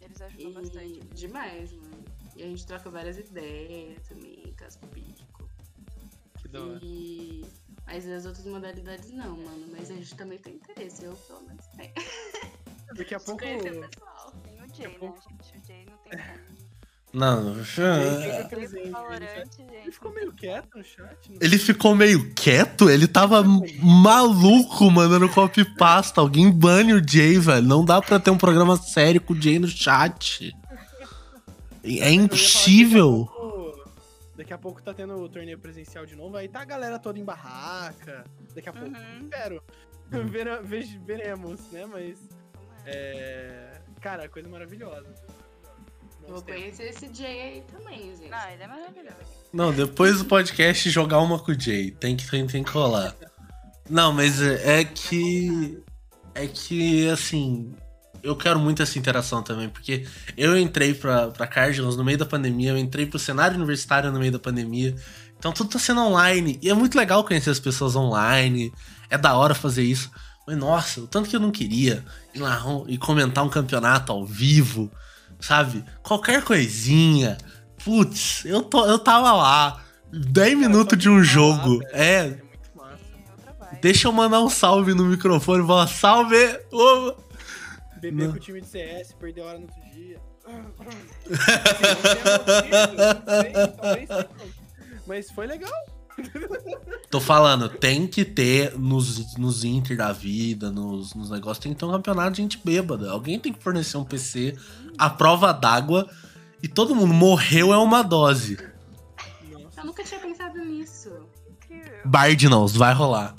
[0.00, 1.00] Eles ajudam E bastante.
[1.14, 2.04] demais, mano.
[2.36, 5.48] E a gente troca várias ideias também, caso pico.
[6.40, 6.78] Que da hora.
[6.82, 7.44] E...
[7.86, 9.66] Mas as outras modalidades não, mano.
[9.72, 11.92] Mas a gente também tem interesse, eu pelo menos tenho.
[12.94, 13.40] Daqui a pouco.
[13.40, 15.58] Tem o Jay, né, gente?
[15.58, 16.67] O Jay não tem como.
[17.12, 17.56] Não.
[19.82, 21.30] Ele ficou meio quieto no chat.
[21.30, 23.42] não Ele ficou meio quieto, ele tava
[23.82, 26.20] maluco mandando copy pasta.
[26.20, 27.66] Alguém bane o Jay, velho.
[27.66, 30.54] Não dá pra ter um programa sério com o Jay no chat.
[31.82, 33.28] É impossível.
[34.36, 37.18] Daqui a, pouco, tá tendo o torneio presencial de novo, aí tá a galera toda
[37.18, 38.24] em barraca.
[38.54, 39.22] Daqui a pouco, Uhum.
[39.24, 39.62] espero.
[40.30, 41.84] Vera- vej- veremos, né?
[41.86, 42.18] Mas.
[42.86, 43.80] É.
[44.00, 45.12] Cara, coisa maravilhosa.
[46.28, 48.30] Bons Vou conhecer esse Jay aí também, gente.
[48.30, 49.16] Não, ele é maravilhoso.
[49.52, 51.90] Não, depois do podcast jogar uma com o Jay.
[51.90, 53.14] Tem que, tem, tem que rolar.
[53.88, 55.82] Não, mas é é que.
[56.34, 57.74] É que, assim.
[58.22, 60.04] Eu quero muito essa interação também, porque
[60.36, 64.18] eu entrei pra, pra Cardinals no meio da pandemia, eu entrei pro cenário universitário no
[64.18, 64.94] meio da pandemia.
[65.38, 66.58] Então tudo tá sendo online.
[66.60, 68.72] E é muito legal conhecer as pessoas online.
[69.08, 70.10] É da hora fazer isso.
[70.46, 72.04] Mas nossa, o tanto que eu não queria
[72.34, 74.90] ir lá e comentar um campeonato ao vivo,
[75.40, 75.84] sabe?
[76.02, 77.38] Qualquer coisinha.
[77.84, 79.82] Putz, eu, tô, eu tava lá.
[80.12, 81.80] 10 minutos de um jogo.
[81.92, 82.42] É, É muito
[82.74, 82.98] massa.
[83.12, 83.80] Tem outra vibe.
[83.80, 86.60] deixa eu mandar um salve no microfone e falar: salve!
[86.72, 87.14] Ô!
[88.00, 88.32] Beber Não.
[88.32, 90.18] com o time de CS, perder hora no outro dia.
[90.48, 90.62] Assim,
[92.96, 94.24] não sei, talvez sim,
[95.06, 95.70] Mas foi legal.
[97.10, 101.78] Tô falando, tem que ter nos, nos Inter da vida, nos, nos negócios, tem que
[101.78, 103.10] ter um campeonato de gente bêbada.
[103.10, 104.54] Alguém tem que fornecer um PC
[104.98, 106.08] à prova d'água
[106.62, 108.58] e todo mundo morreu é uma dose.
[109.50, 109.80] Nossa.
[109.80, 111.10] Eu nunca tinha pensado nisso.
[111.48, 112.00] Incrível.
[112.04, 113.34] Bardinals, vai rolar.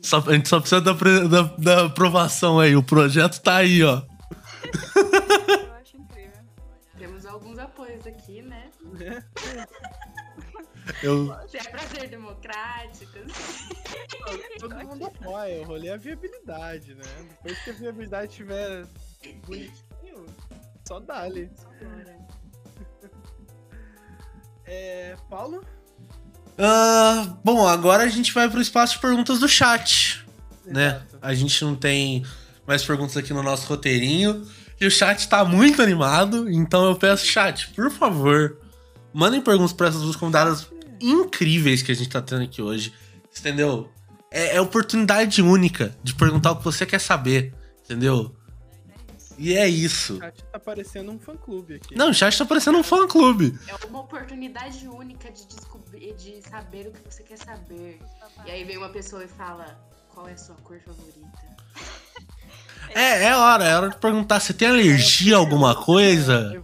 [0.00, 2.76] Só- a gente só precisa da, da, da aprovação aí.
[2.76, 4.02] O projeto tá aí, ó.
[4.64, 6.40] Eu acho incrível.
[6.98, 8.70] Temos alguns apoios aqui, né?
[11.02, 13.32] Eu, Se é pra ser democráticos.
[14.58, 17.04] Todo mundo apoia, o rolê é a viabilidade, né?
[17.30, 18.86] Depois que a viabilidade estiver
[19.46, 20.26] bonitinho,
[20.86, 21.50] só dá-lhe.
[24.64, 25.16] É.
[25.28, 25.64] Paulo?
[26.58, 30.24] Ah, bom, agora a gente vai pro espaço de perguntas do chat,
[30.64, 30.88] né?
[30.88, 31.18] Exato.
[31.20, 32.24] A gente não tem
[32.66, 34.46] mais perguntas aqui no nosso roteirinho.
[34.80, 38.58] E o chat tá muito animado, então eu peço, chat, por favor,
[39.12, 40.68] mandem perguntas pra essas duas convidadas
[41.00, 42.92] incríveis que a gente tá tendo aqui hoje.
[43.38, 43.90] Entendeu?
[44.30, 47.54] É, é oportunidade única de perguntar o que você quer saber,
[47.84, 48.34] entendeu?
[49.38, 50.14] E é isso.
[50.14, 51.96] O chat tá parecendo um fã-clube aqui.
[51.96, 53.58] Não, o chat tá parecendo um fã clube.
[53.66, 58.00] É uma oportunidade única de descobrir, de saber o que você quer saber.
[58.46, 59.78] E aí vem uma pessoa e fala:
[60.14, 61.52] qual é a sua cor favorita?
[62.94, 66.62] É, é hora, é hora de perguntar se tem alergia a alguma coisa.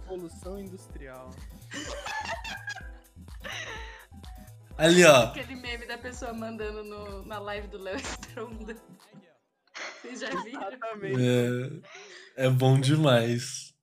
[4.79, 5.23] Ali, ó.
[5.25, 8.75] Aquele meme da pessoa mandando no- na live do Léo Stronda.
[10.01, 10.69] Vocês já viram?
[12.37, 13.73] É, é bom demais.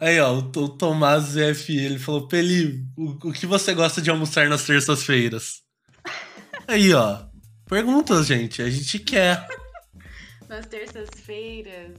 [0.00, 4.10] Aí, ó, o, o Tomás ZF, ele falou, Peli, o, o que você gosta de
[4.10, 5.62] almoçar nas terças-feiras?
[6.66, 7.26] Aí, ó.
[7.68, 8.62] Perguntas, gente.
[8.62, 9.46] A gente quer.
[10.48, 11.98] Nas terças-feiras.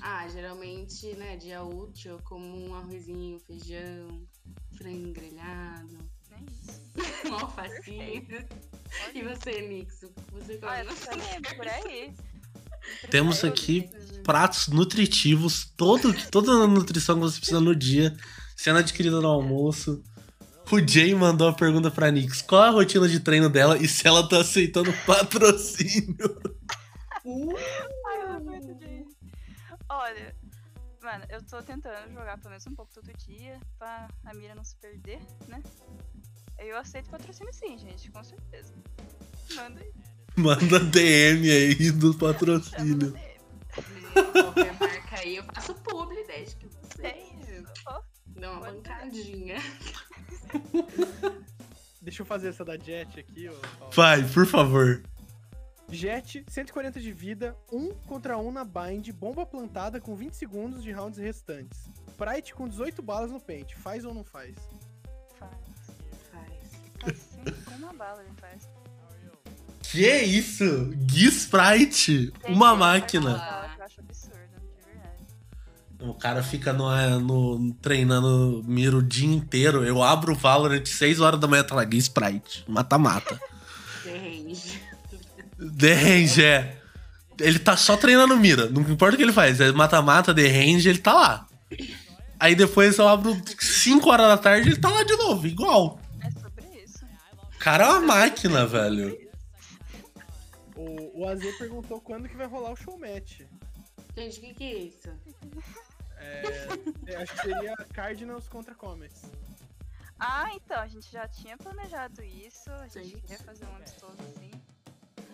[0.00, 4.26] Ah, geralmente, né, dia útil, eu como um arrozinho, feijão,
[4.76, 5.98] frango grelhado,
[6.34, 7.34] É isso.
[7.34, 8.46] alfacinho.
[9.14, 10.10] E você, Nixo?
[10.32, 11.00] Você Ah, eu come?
[11.00, 12.14] também, por aí.
[13.10, 13.88] Temos aqui
[14.22, 18.14] pratos nutritivos, todo, toda a nutrição que você precisa no dia,
[18.56, 20.02] sendo adquirida no almoço.
[20.70, 23.88] O Jay mandou a pergunta pra Nix: qual é a rotina de treino dela e
[23.88, 26.40] se ela tá aceitando patrocínio?
[27.24, 29.04] Ai, eu não aguento de...
[29.88, 30.34] Olha,
[31.02, 34.64] mano, eu tô tentando jogar pelo menos um pouco todo dia pra a mira não
[34.64, 35.62] se perder, né?
[36.58, 38.72] Eu aceito patrocínio sim, gente, com certeza.
[39.54, 39.92] Manda aí.
[40.36, 43.12] Manda DM aí do patrocínio.
[43.12, 43.34] DM.
[44.32, 48.00] Qualquer marca aí, eu faço publi desde que você Tem, ó.
[48.28, 49.56] dá uma bancadinha.
[52.00, 53.90] Deixa eu fazer essa da Jet aqui, ó.
[53.90, 55.02] Vai, por favor.
[55.88, 60.90] Jet, 140 de vida, 1 contra 1 na bind, bomba plantada com 20 segundos de
[60.92, 61.88] rounds restantes.
[62.08, 64.24] Sprite com 18 balas no pente, faz ou não?
[64.24, 64.54] Faz.
[67.78, 68.68] Uma bala ele faz.
[69.82, 70.90] Que isso?
[71.06, 73.30] Gui Sprite, uma máquina.
[73.78, 76.10] eu acho absurdo, de verdade.
[76.10, 79.84] O cara fica no, é, no- treinando mira o dia inteiro.
[79.84, 82.64] Eu abro o Valorant 6 horas da manhã, tá lá, Gui Sprite.
[82.66, 83.38] Mata-mata.
[84.04, 84.80] The range.
[85.78, 86.78] The Range, é.
[87.40, 88.68] Ele tá só treinando mira.
[88.68, 89.60] Não importa o que ele faz.
[89.60, 91.46] É mata-mata, The Range, ele tá lá.
[92.38, 96.00] Aí depois eu abro 5 horas da tarde ele tá lá de novo, igual.
[97.64, 99.18] Cara é uma máquina, velho.
[100.76, 103.40] O, o AZ perguntou quando que vai rolar o show match.
[104.16, 105.08] Gente, o que, que é isso?
[106.18, 106.68] É,
[107.06, 109.22] eu acho que seria Cardinals contra Comets.
[110.18, 112.70] Ah, então, a gente já tinha planejado isso.
[112.70, 113.20] A gente Sim.
[113.20, 114.50] queria fazer um amistoso assim.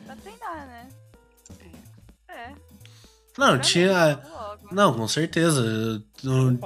[0.07, 0.89] Pra treinar, né?
[2.29, 2.49] É.
[3.39, 4.23] Não, Pra tinha.
[4.73, 5.61] Não, com certeza.
[6.25, 6.59] Eu, eu-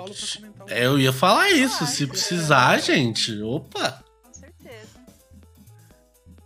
[0.69, 1.85] é, ia falar isso.
[1.85, 2.13] Ah, Se então.
[2.15, 3.41] precisar, gente.
[3.43, 4.03] Opa!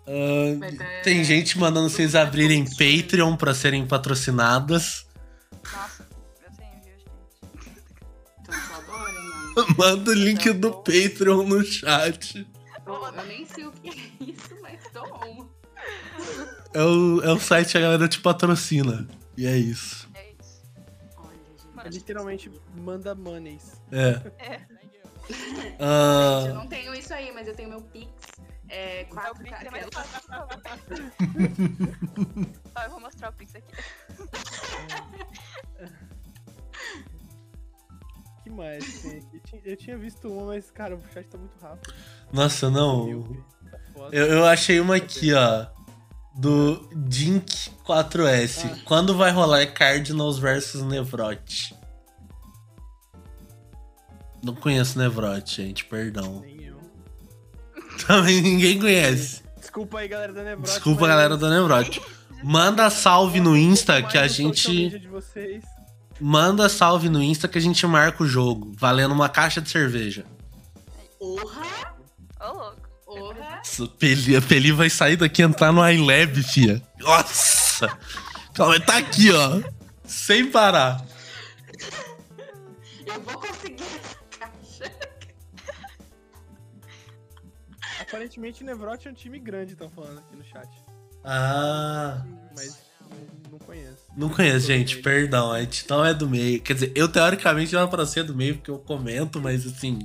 [0.09, 5.07] Ter- tem gente mandando vocês abrirem Patreon pra serem patrocinadas.
[5.73, 6.07] Nossa,
[6.43, 7.83] eu tenho, viu, gente?
[8.41, 9.75] Então mano.
[9.77, 12.47] Manda o link do Patreon no chat.
[12.87, 15.47] Eu, eu nem sei o que é isso, mas tô on.
[16.75, 19.07] É o, é o site que a galera te patrocina.
[19.37, 20.09] E é isso.
[20.15, 20.63] É isso.
[21.17, 21.87] Olha, gente.
[21.87, 23.73] É literalmente manda monies.
[23.93, 24.21] É.
[24.39, 24.61] É.
[25.79, 28.09] Ah, Eu não tenho isso aí, mas eu tenho meu Pix.
[28.69, 30.21] É, É o quatro Pix é mais fácil.
[32.77, 33.73] Ó, eu vou mostrar o Pix aqui.
[38.43, 39.41] que mais que tem aqui?
[39.41, 41.95] Tinha- Eu tinha visto uma, mas, cara, o chat tá muito rápido.
[42.33, 43.35] nossa, não.
[43.71, 44.17] Tá foda.
[44.17, 45.67] Eu, eu achei uma aqui, ó.
[46.35, 48.65] Do Dink 4S.
[48.65, 48.79] Ah.
[48.85, 51.75] Quando vai rolar Cardinals versus Nevrote?
[54.43, 56.41] Não conheço Nevrote, gente, perdão.
[56.41, 56.78] Nem eu.
[58.07, 59.43] Também ninguém conhece.
[59.59, 60.71] Desculpa aí, galera da Nevrote.
[60.71, 62.03] Desculpa, mas galera da Nevrote.
[62.43, 65.03] Manda salve no Insta que a gente.
[66.21, 70.25] Manda salve no Insta que a gente marca o jogo, valendo uma caixa de cerveja.
[71.21, 71.95] Orra!
[72.41, 72.89] Ô, louco.
[73.07, 73.57] Orra!
[73.57, 76.83] Nossa, Peli, a Peli vai sair daqui e entrar no iLab, fia.
[76.99, 77.89] Nossa!
[78.57, 79.61] Vai tá aqui, ó.
[80.05, 81.05] Sem parar.
[83.07, 83.41] Eu vou
[88.09, 90.69] Aparentemente, Nevrote é um time grande, estão falando aqui no chat.
[91.25, 92.25] Ah.
[92.57, 92.79] Mas
[93.11, 94.03] não- não conheço.
[94.17, 95.53] Não conheço, gente, perdão.
[95.53, 96.61] A gente não é do meio.
[96.63, 99.99] Quer dizer, eu teoricamente era pra ser do meio porque eu comento, mas assim.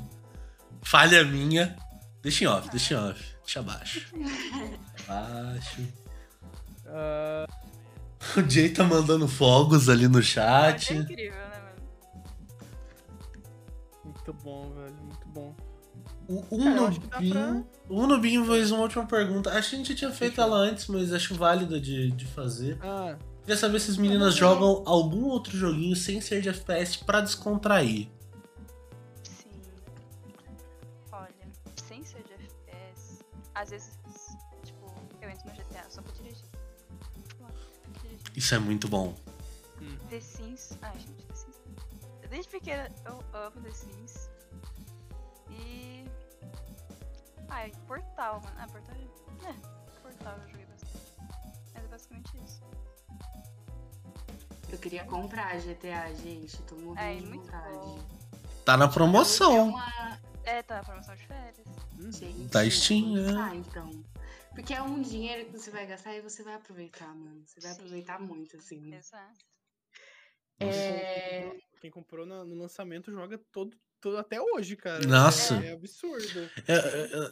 [0.81, 1.75] Falha minha.
[2.21, 3.23] Deixa em off, deixa em off.
[3.43, 4.13] Deixa abaixo.
[5.07, 5.81] Abaixo.
[6.87, 7.45] Ah,
[8.37, 10.93] O Jay tá mandando fogos ali no É chat.
[10.93, 12.23] incrível, né, mano?
[14.05, 14.82] muito bom, velho.
[16.27, 17.67] O Unubinho.
[17.89, 19.51] O Unubinho fez uma última pergunta.
[19.51, 22.77] Acho que a gente já tinha feito ela antes, mas acho válida de, de fazer.
[22.81, 27.19] Ah, Queria saber se as meninas jogam algum outro joguinho sem ser de FPS pra
[27.19, 28.07] descontrair.
[29.21, 29.49] Sim.
[31.11, 31.27] Olha,
[31.75, 33.19] sem ser de FPS,
[33.53, 33.99] às vezes,
[34.63, 34.85] tipo,
[35.21, 36.45] eu entro no GTA só pra dirigir.
[38.33, 39.13] Isso é muito bom.
[40.09, 40.77] The Sims.
[40.81, 41.57] Ai, gente, The Sims.
[42.29, 44.12] Desde pequena eu amo The Sims.
[47.53, 48.55] Ai, Portal, mano.
[48.59, 48.95] Ah, Portal.
[48.95, 51.13] É, Portal eu joguei bastante.
[51.73, 52.61] Mas é basicamente isso.
[54.71, 56.61] Eu queria comprar GTA, gente.
[56.63, 57.73] Tô morrendo É, de muito vontade.
[57.75, 57.99] bom.
[58.65, 59.69] Tá na É promoção.
[59.69, 60.19] uma...
[60.45, 61.67] É, tá na promoção de férias.
[62.19, 63.39] Gente, Tá Steam, né?
[63.39, 63.89] Ah, então.
[64.55, 67.43] Porque é um dinheiro que você vai gastar e você vai aproveitar, mano.
[67.45, 67.77] Você vai Sim.
[67.77, 68.93] aproveitar muito, assim.
[68.93, 69.45] Exato.
[70.59, 71.51] É...
[71.81, 73.75] quem comprou no lançamento joga todo
[74.17, 75.05] até hoje, cara.
[75.07, 75.55] Nossa.
[75.55, 76.49] É, é absurdo.
[76.67, 77.31] Eu, eu-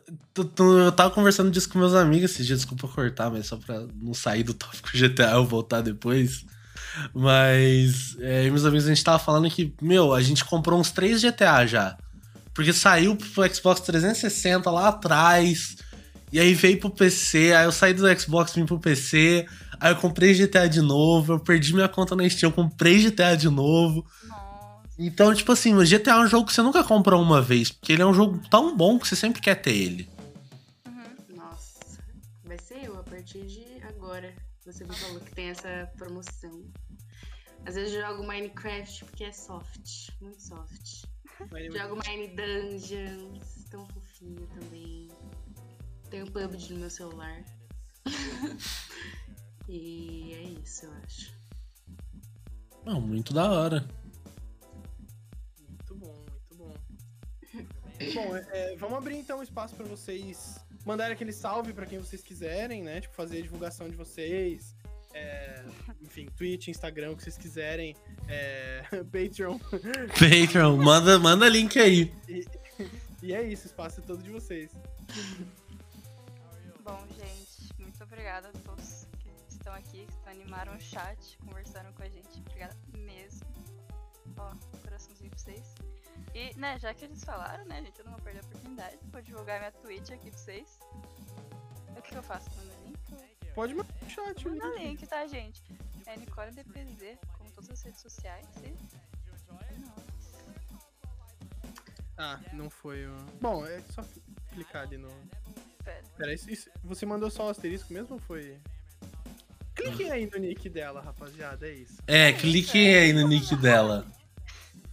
[0.57, 3.86] eu- eu tava conversando disso com meus amigos esses dias, desculpa cortar, mas só pra
[4.01, 6.45] não sair do tópico GTA eu voltar depois.
[7.13, 11.22] Mas é, meus amigos, a gente tava falando que, meu, a gente comprou uns três
[11.22, 11.97] GTA já.
[12.53, 15.78] Porque saiu pro Xbox 360 lá atrás.
[16.34, 19.45] E aí veio pro PC, aí eu saí do Xbox, vim pro PC.
[19.80, 23.36] Aí eu comprei GTA de novo, eu perdi minha conta na Steam, eu comprei GTA
[23.36, 24.05] de novo.
[24.28, 24.40] Nossa.
[25.04, 27.91] Então, tipo assim, o GTA é um jogo que você nunca compra uma vez, porque
[27.91, 30.08] ele é um jogo tão bom que você sempre quer ter ele.
[30.88, 31.38] Uhum.
[31.38, 31.97] Nossa.
[32.43, 34.32] Vai ser eu a partir de agora.
[34.64, 36.64] Você me falou que tem essa promoção.
[37.66, 40.12] Às vezes eu jogo Minecraft porque é soft.
[40.22, 41.06] Muito soft.
[41.49, 43.66] Jogo Mine Dungeons.
[43.72, 45.10] Tão fofinho também.
[46.12, 47.43] Tenho PUBG no meu celular.
[49.68, 51.34] e é isso, eu acho.
[52.86, 54.01] Não, muito da hora.
[58.14, 61.99] Bom, é, é, vamos abrir então um espaço pra vocês mandarem aquele salve pra quem
[61.99, 63.02] vocês quiserem, né?
[63.02, 64.76] Tipo, fazer a divulgação de vocês.
[65.14, 65.64] é,
[66.02, 67.95] enfim, Twitch, Instagram, o que vocês quiserem.
[68.28, 69.60] é, Patreon.
[70.18, 72.14] Patreon, manda, manda link aí.
[73.22, 74.72] E é isso, o espaço é todo de vocês.
[76.84, 82.02] Bom, gente, muito obrigada a todos que estão aqui, que animaram o chat, conversaram com
[82.04, 82.39] a gente.
[82.39, 83.45] Obrigada mesmo.
[84.38, 85.76] Ó, coraçãozinho pra vocês.
[86.34, 88.97] E, né, já que eles falaram, né, gente, eu não vou perder a oportunidade.
[89.11, 90.79] Vou divulgar minha Twitch aqui pra vocês.
[91.89, 92.49] O que, que eu faço?
[92.55, 93.53] Manda link?
[93.53, 94.47] Pode mandar no chat.
[94.47, 94.79] Manda link.
[94.88, 95.61] link, tá, gente?
[96.05, 98.47] É Nicole DPZ, como todas as redes sociais.
[98.63, 98.73] E...
[102.17, 103.15] Ah, não foi o.
[103.41, 104.03] Bom, é só
[104.53, 105.09] clicar ali no.
[105.84, 106.03] Pera.
[106.17, 108.57] Pera, isso, isso- você mandou só o asterisco mesmo ou foi.
[109.75, 111.97] Cliquem aí no nick dela, rapaziada, é isso.
[112.05, 114.05] É, cliquem aí no nick dela.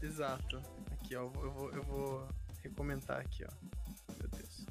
[0.00, 0.62] Exato.
[1.08, 2.28] Aqui, ó, eu vou, eu vou,
[2.62, 3.48] recomentar aqui, ó.
[4.18, 4.66] Meu Deus.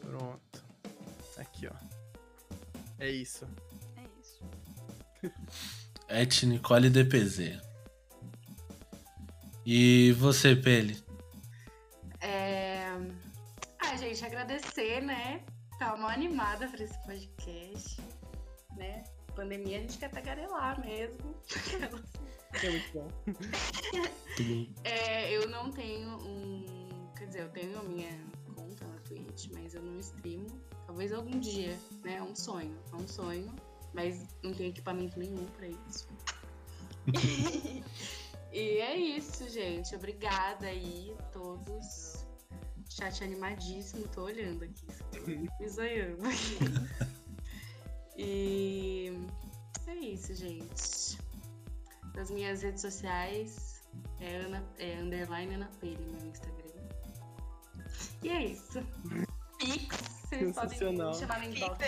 [0.00, 0.64] Pronto.
[1.36, 1.72] Aqui, ó.
[2.98, 3.46] É isso.
[3.96, 4.42] É isso.
[6.10, 7.60] Et Nicole DPZ.
[9.64, 11.00] E você, Pele?
[12.20, 12.88] É...
[13.78, 15.44] Ah, gente, agradecer, né?
[15.78, 18.00] Tava mal animada pra esse podcast,
[18.76, 19.04] né?
[19.36, 21.36] Pandemia a gente quer tagarelar mesmo.
[22.62, 23.08] É muito bom.
[24.84, 27.08] É, eu não tenho um.
[27.16, 28.20] Quer dizer, eu tenho a minha
[28.54, 30.46] conta na Twitch, mas eu não streamo.
[30.86, 32.16] Talvez algum dia, né?
[32.16, 32.78] É um sonho.
[32.92, 33.50] É um sonho.
[33.94, 36.06] Mas não tenho equipamento nenhum pra isso.
[38.52, 39.94] e é isso, gente.
[39.94, 42.26] Obrigada aí a todos.
[42.90, 44.86] Chat animadíssimo, tô olhando aqui.
[45.60, 46.22] Me zoiando.
[48.18, 49.12] e
[49.86, 51.18] é isso, gente.
[52.16, 53.82] Nas minhas redes sociais
[54.20, 56.56] é, Ana, é underline Ana Pele no Instagram.
[58.22, 58.82] E é isso.
[59.58, 59.96] Pix,
[60.28, 61.12] vocês podem Sensacional.
[61.12, 61.78] me chamar no inbox.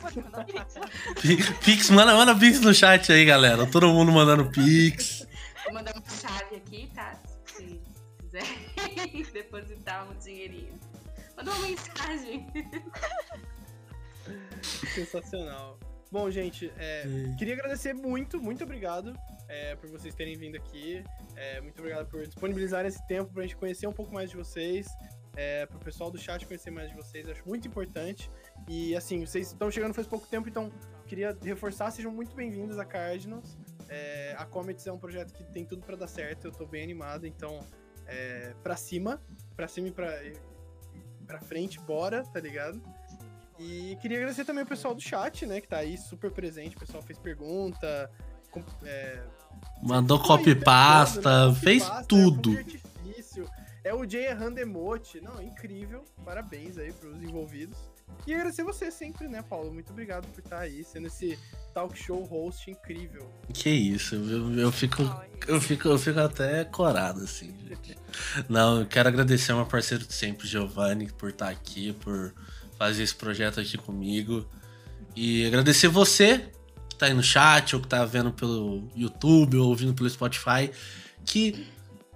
[0.00, 0.80] Pode mandar pizza.
[1.20, 3.66] Pi- Pix, manda, manda Pix no chat aí, galera.
[3.66, 5.26] Todo mundo mandando Pix.
[5.64, 7.18] Vou mandar uma chave aqui, tá?
[7.46, 7.80] Se
[8.20, 8.44] quiser
[9.32, 10.78] depositar um dinheirinho.
[11.36, 12.46] Manda uma mensagem.
[14.94, 15.78] Sensacional.
[16.14, 17.02] Bom, gente, é,
[17.36, 21.02] queria agradecer muito, muito obrigado é, por vocês terem vindo aqui.
[21.34, 24.86] É, muito obrigado por disponibilizar esse tempo pra gente conhecer um pouco mais de vocês.
[25.34, 28.30] É, pro pessoal do chat conhecer mais de vocês, acho muito importante.
[28.68, 30.70] E assim, vocês estão chegando faz pouco tempo, então
[31.04, 33.58] queria reforçar, sejam muito bem-vindos a Cardinals.
[33.88, 36.84] É, a Comets é um projeto que tem tudo pra dar certo, eu tô bem
[36.84, 37.58] animado, então
[38.06, 39.20] é, pra cima,
[39.56, 40.32] pra cima e pra, e
[41.26, 42.80] pra frente, bora, tá ligado?
[43.58, 46.80] E queria agradecer também o pessoal do chat, né, que tá aí super presente, o
[46.80, 48.10] pessoal fez pergunta,
[48.50, 49.22] com- é,
[49.82, 51.60] Mandou foi, copy tá pasta, ligado, né?
[51.60, 52.50] fez Copy-pasta, tudo.
[52.58, 53.50] É, de artifício,
[53.84, 55.20] é o Jay errando emote.
[55.20, 56.04] Não, incrível.
[56.24, 57.76] Parabéns aí pros envolvidos.
[58.26, 59.72] E agradecer você sempre, né, Paulo?
[59.72, 61.38] Muito obrigado por estar aí, sendo esse
[61.74, 63.30] talk show host incrível.
[63.52, 65.02] Que isso, eu, eu fico.
[65.46, 67.96] Eu fico, eu fico até corado, assim, gente.
[68.48, 72.32] Não, eu quero agradecer ao meu parceiro de sempre, Giovanni, por estar aqui, por
[72.84, 74.46] fazer esse projeto aqui comigo.
[75.16, 76.50] E agradecer você
[76.88, 80.70] que tá aí no chat, ou que tá vendo pelo YouTube, ou ouvindo pelo Spotify,
[81.24, 81.66] que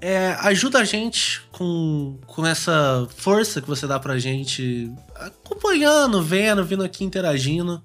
[0.01, 6.65] é, ajuda a gente com, com essa força que você dá pra gente, acompanhando, vendo,
[6.65, 7.83] vindo aqui interagindo.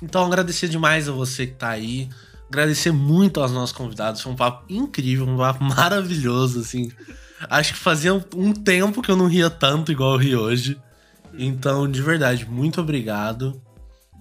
[0.00, 2.08] Então, agradecer demais a você que tá aí.
[2.48, 4.20] Agradecer muito aos nossos convidados.
[4.20, 6.90] Foi um papo incrível, um papo maravilhoso, assim.
[7.50, 10.80] Acho que fazia um- tempo que eu não ria tanto igual eu ri hoje.
[11.34, 13.60] Então, de verdade, muito obrigado.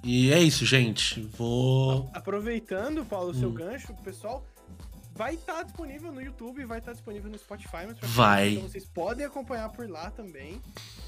[0.04, 1.22] E é isso, gente.
[1.38, 2.10] Vou.
[2.14, 3.54] Aproveitando, Paulo, o seu Hum.
[3.54, 4.44] gancho, pessoal,
[5.14, 8.54] vai estar disponível no YouTube, vai estar disponível no Spotify, mas Vai.
[8.54, 10.62] Então vocês podem acompanhar por lá também.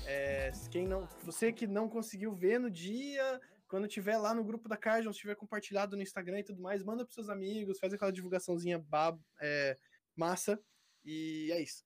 [0.06, 4.70] É, quem não, você que não conseguiu ver no dia, quando tiver lá no grupo
[4.70, 8.12] da Cardinals, tiver compartilhado no Instagram e tudo mais, manda pros seus amigos, faz aquela
[8.12, 9.76] divulgaçãozinha bab, é,
[10.16, 10.60] massa.
[11.06, 11.84] E é isso.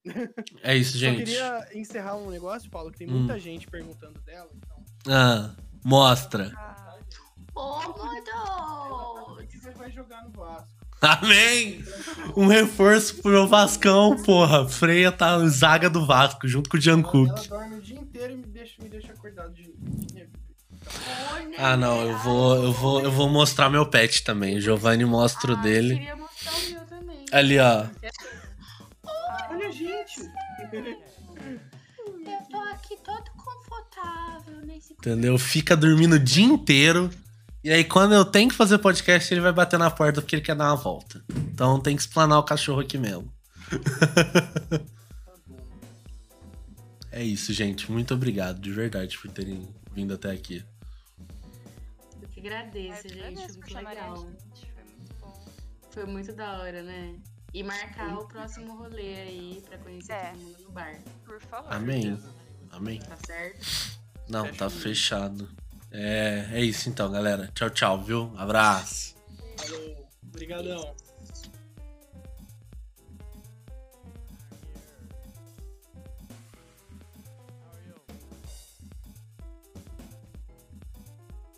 [0.61, 1.24] É isso, gente.
[1.24, 3.20] queria encerrar um negócio, Paulo, que tem Hum.
[3.20, 4.49] muita gente perguntando dela.
[4.55, 4.78] Então,
[5.13, 6.51] Ah, mostra.
[6.55, 6.95] Ah,
[7.55, 10.68] Ô, que você vai jogar no Vasco.
[11.01, 11.84] Amém!
[12.36, 14.68] Um reforço pro meu Vascão, porra.
[14.68, 17.30] Freia tá no zaga do Vasco, junto com o Jean Ela, Cook.
[17.30, 19.73] ela dorme o dia inteiro e me deixa, me deixa acordado de.
[21.57, 24.57] Ah, não, eu vou, eu vou, eu vou mostrar meu pet também.
[24.57, 25.94] O Giovanni mostra o Ah, dele.
[25.94, 27.26] Eu queria mostrar o meu também.
[27.31, 27.85] Ali, ó.
[30.78, 35.38] Eu tô aqui todo confortável nesse Entendeu?
[35.38, 37.10] Fica dormindo o dia inteiro.
[37.64, 40.44] E aí, quando eu tenho que fazer podcast, ele vai bater na porta porque ele
[40.44, 41.24] quer dar uma volta.
[41.36, 43.32] Então tem que explanar o cachorro aqui mesmo.
[47.12, 47.91] é isso, gente.
[47.91, 50.64] Muito obrigado, de verdade, por terem vindo até aqui.
[52.22, 53.24] Eu que agradeço, eu gente.
[53.24, 54.18] agradeço muito legal.
[54.18, 54.72] gente.
[54.74, 55.45] Foi muito bom.
[55.91, 57.16] Foi muito da hora, né?
[57.53, 60.32] E marcar o próximo rolê aí pra conhecer É.
[60.32, 60.99] todo mundo no bar.
[61.26, 61.74] Por favor.
[61.74, 62.19] Amém.
[62.72, 62.99] Amém.
[62.99, 63.98] Tá certo?
[64.28, 65.49] Não, Fecha tá fechado.
[65.91, 67.49] É, é isso então, galera.
[67.56, 68.34] Tchau, tchau, viu?
[68.38, 69.15] Abraço.
[69.57, 70.07] Valeu.
[70.28, 70.95] Obrigadão.